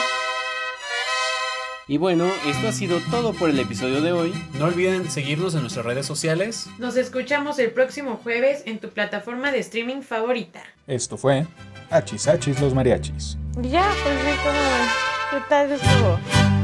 Y 1.89 1.98
bueno, 1.98 2.26
esto 2.48 2.70
ha 2.70 2.72
sido 2.72 3.00
todo 3.12 3.34
por 3.34 3.50
el 3.50 3.60
episodio 3.60 4.02
de 4.02 4.13
hoy. 4.13 4.34
No 4.58 4.65
olviden 4.65 5.12
seguirnos 5.12 5.56
en 5.56 5.62
nuestras 5.62 5.86
redes 5.86 6.06
sociales. 6.06 6.68
Nos 6.80 6.96
escuchamos 6.96 7.60
el 7.60 7.72
próximo 7.72 8.18
jueves 8.24 8.63
en 8.65 8.80
tu 8.80 8.89
plataforma 8.89 9.52
de 9.52 9.60
streaming 9.60 10.02
favorita. 10.02 10.63
Esto 10.88 11.18
fue 11.18 11.46
Hachis 11.89 12.28
Hachis 12.28 12.60
los 12.60 12.74
Mariachis. 12.74 13.38
Ya, 13.62 13.89
pues 14.04 14.17
¿cómo? 14.43 14.60
¿Qué 15.32 15.41
tal 15.50 15.71
estuvo? 15.71 16.55